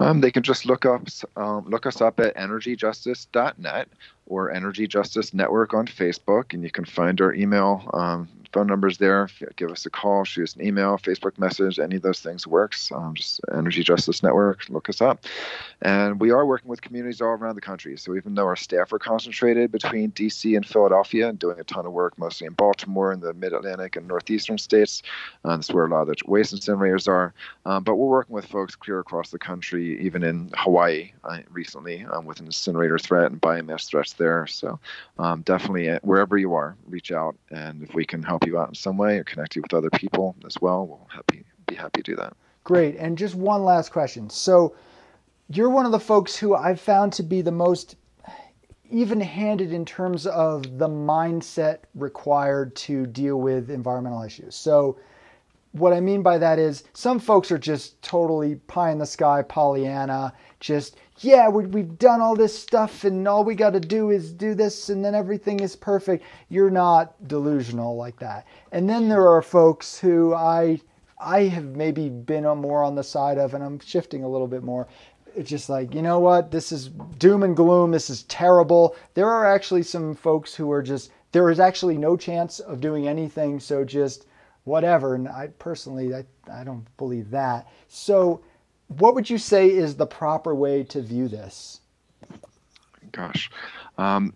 [0.00, 3.88] Um, they can just look up um, look us up at energyjustice.net
[4.26, 8.98] or Energy Justice Network on Facebook, and you can find our email um, phone numbers
[8.98, 9.28] there.
[9.56, 12.90] Give us a call, shoot us an email, Facebook message, any of those things works.
[12.92, 15.24] Um, just Energy Justice Network, look us up.
[15.82, 17.96] And we are working with communities all around the country.
[17.96, 21.86] So even though our staff are concentrated between DC and Philadelphia and doing a ton
[21.86, 25.02] of work mostly in Baltimore and the mid Atlantic and northeastern states,
[25.44, 27.34] uh, that's where a lot of the waste incinerators are.
[27.66, 32.04] Um, but we're working with folks clear across the country, even in Hawaii uh, recently
[32.12, 34.46] um, with an incinerator threat and biomass threats there.
[34.46, 34.78] So
[35.18, 37.36] um, definitely, uh, wherever you are, reach out.
[37.50, 39.90] And if we can help you out in some way or connect you with other
[39.90, 42.34] people as well, we'll happy, be happy to do that.
[42.64, 42.96] Great.
[42.96, 44.28] And just one last question.
[44.30, 44.74] So
[45.48, 47.96] you're one of the folks who I've found to be the most
[48.90, 54.54] even handed in terms of the mindset required to deal with environmental issues.
[54.54, 54.98] So
[55.72, 59.42] what I mean by that is some folks are just totally pie in the sky
[59.42, 64.10] Pollyanna, just yeah, we, have done all this stuff and all we got to do
[64.10, 66.24] is do this and then everything is perfect.
[66.48, 68.46] You're not delusional like that.
[68.70, 70.80] And then there are folks who I
[71.20, 74.62] I have maybe been more on the side of, and I'm shifting a little bit
[74.62, 74.86] more.
[75.34, 76.50] It's just like, you know what?
[76.50, 76.88] This is
[77.18, 77.90] doom and gloom.
[77.90, 78.96] This is terrible.
[79.14, 83.08] There are actually some folks who are just, there is actually no chance of doing
[83.08, 83.58] anything.
[83.58, 84.26] So just
[84.64, 85.14] whatever.
[85.14, 87.68] And I personally, I, I don't believe that.
[87.88, 88.40] So,
[88.88, 91.80] what would you say is the proper way to view this?
[93.12, 93.50] Gosh,
[93.96, 94.34] um,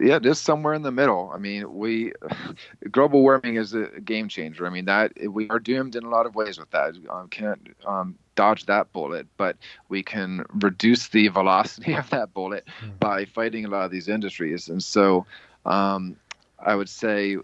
[0.00, 1.30] yeah, it is somewhere in the middle.
[1.34, 2.12] I mean, we
[2.90, 4.66] global warming is a game changer.
[4.66, 6.94] I mean that we are doomed in a lot of ways with that.
[7.08, 9.56] Um, can't um, dodge that bullet, but
[9.88, 12.98] we can reduce the velocity of that bullet mm.
[12.98, 14.68] by fighting a lot of these industries.
[14.68, 15.26] And so
[15.64, 16.16] um,
[16.58, 17.36] I would say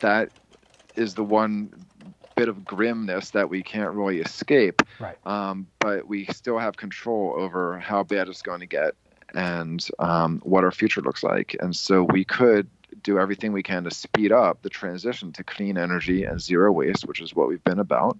[0.00, 0.30] that
[0.96, 1.72] is the one
[2.42, 4.82] bit of grimness that we can't really escape.
[4.98, 5.16] Right.
[5.24, 8.96] Um, but we still have control over how bad it's going to get
[9.32, 11.56] and um, what our future looks like.
[11.60, 12.68] And so we could
[13.04, 17.06] do everything we can to speed up the transition to clean energy and zero waste,
[17.06, 18.18] which is what we've been about,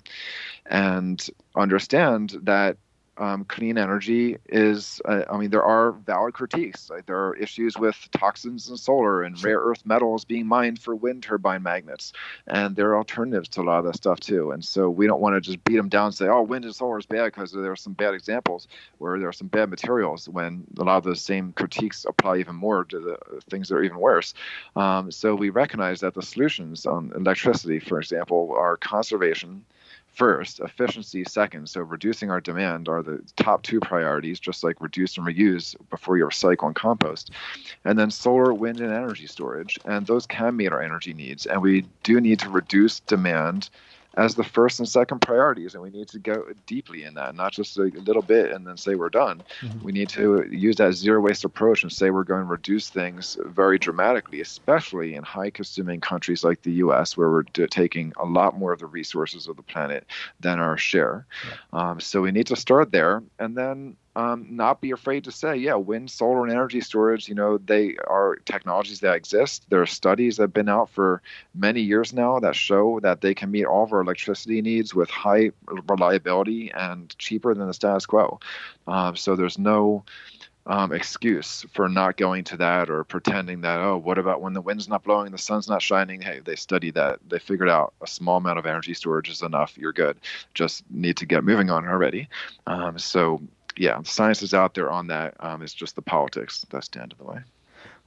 [0.67, 2.77] and understand that
[3.19, 6.89] um, clean energy is, uh, I mean, there are valid critiques.
[6.89, 10.95] Like there are issues with toxins in solar and rare earth metals being mined for
[10.95, 12.13] wind turbine magnets.
[12.47, 14.53] And there are alternatives to a lot of that stuff too.
[14.53, 16.75] And so we don't want to just beat them down and say, oh, wind and
[16.75, 18.67] solar is bad because there are some bad examples
[18.99, 22.57] where there are some bad materials when a lot of those same critiques apply even
[22.57, 24.33] more to the things that are even worse.
[24.75, 29.65] Um, so we recognize that the solutions on electricity, for example, are conservation
[30.13, 31.69] first, efficiency second.
[31.69, 36.19] So reducing our demand are the top two priorities, just like reduce and reuse before
[36.19, 37.31] you recycle and compost.
[37.85, 39.79] And then solar, wind, and energy storage.
[39.85, 41.47] And those can meet our energy needs.
[41.47, 43.71] And we do need to reduce demand
[44.17, 47.53] as the first and second priorities, and we need to go deeply in that, not
[47.53, 49.43] just a little bit and then say we're done.
[49.61, 49.85] Mm-hmm.
[49.85, 53.39] We need to use that zero waste approach and say we're going to reduce things
[53.45, 58.25] very dramatically, especially in high consuming countries like the U.S., where we're d- taking a
[58.25, 60.07] lot more of the resources of the planet
[60.41, 61.27] than our share.
[61.45, 61.91] Yeah.
[61.91, 65.57] Um, so we need to start there, and then um, not be afraid to say,
[65.57, 69.65] yeah, wind, solar, and energy storage, you know, they are technologies that exist.
[69.71, 71.23] There are studies that have been out for
[71.55, 75.09] many years now that show that they can meet all of our electricity needs with
[75.09, 75.53] high
[75.89, 78.39] reliability and cheaper than the status quo.
[78.87, 80.05] Um, so there's no
[80.67, 84.61] um, excuse for not going to that or pretending that oh what about when the
[84.61, 86.21] wind's not blowing the sun's not shining?
[86.21, 87.19] Hey they studied that.
[87.29, 89.77] They figured out a small amount of energy storage is enough.
[89.77, 90.19] You're good.
[90.55, 92.29] Just need to get moving on already.
[92.67, 93.43] Um, so
[93.77, 95.35] yeah, science is out there on that.
[95.41, 97.41] Um, it's just the politics that's stand in the way.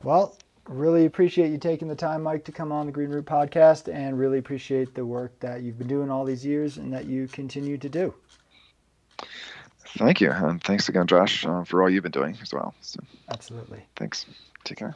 [0.04, 0.38] Well,
[0.68, 4.18] really appreciate you taking the time, Mike, to come on the Green Root podcast, and
[4.18, 7.78] really appreciate the work that you've been doing all these years and that you continue
[7.78, 8.14] to do.
[9.98, 12.74] Thank you, and thanks again, Josh, uh, for all you've been doing as well.
[12.82, 13.00] So,
[13.30, 13.86] Absolutely.
[13.96, 14.26] Thanks.
[14.66, 14.96] Take care.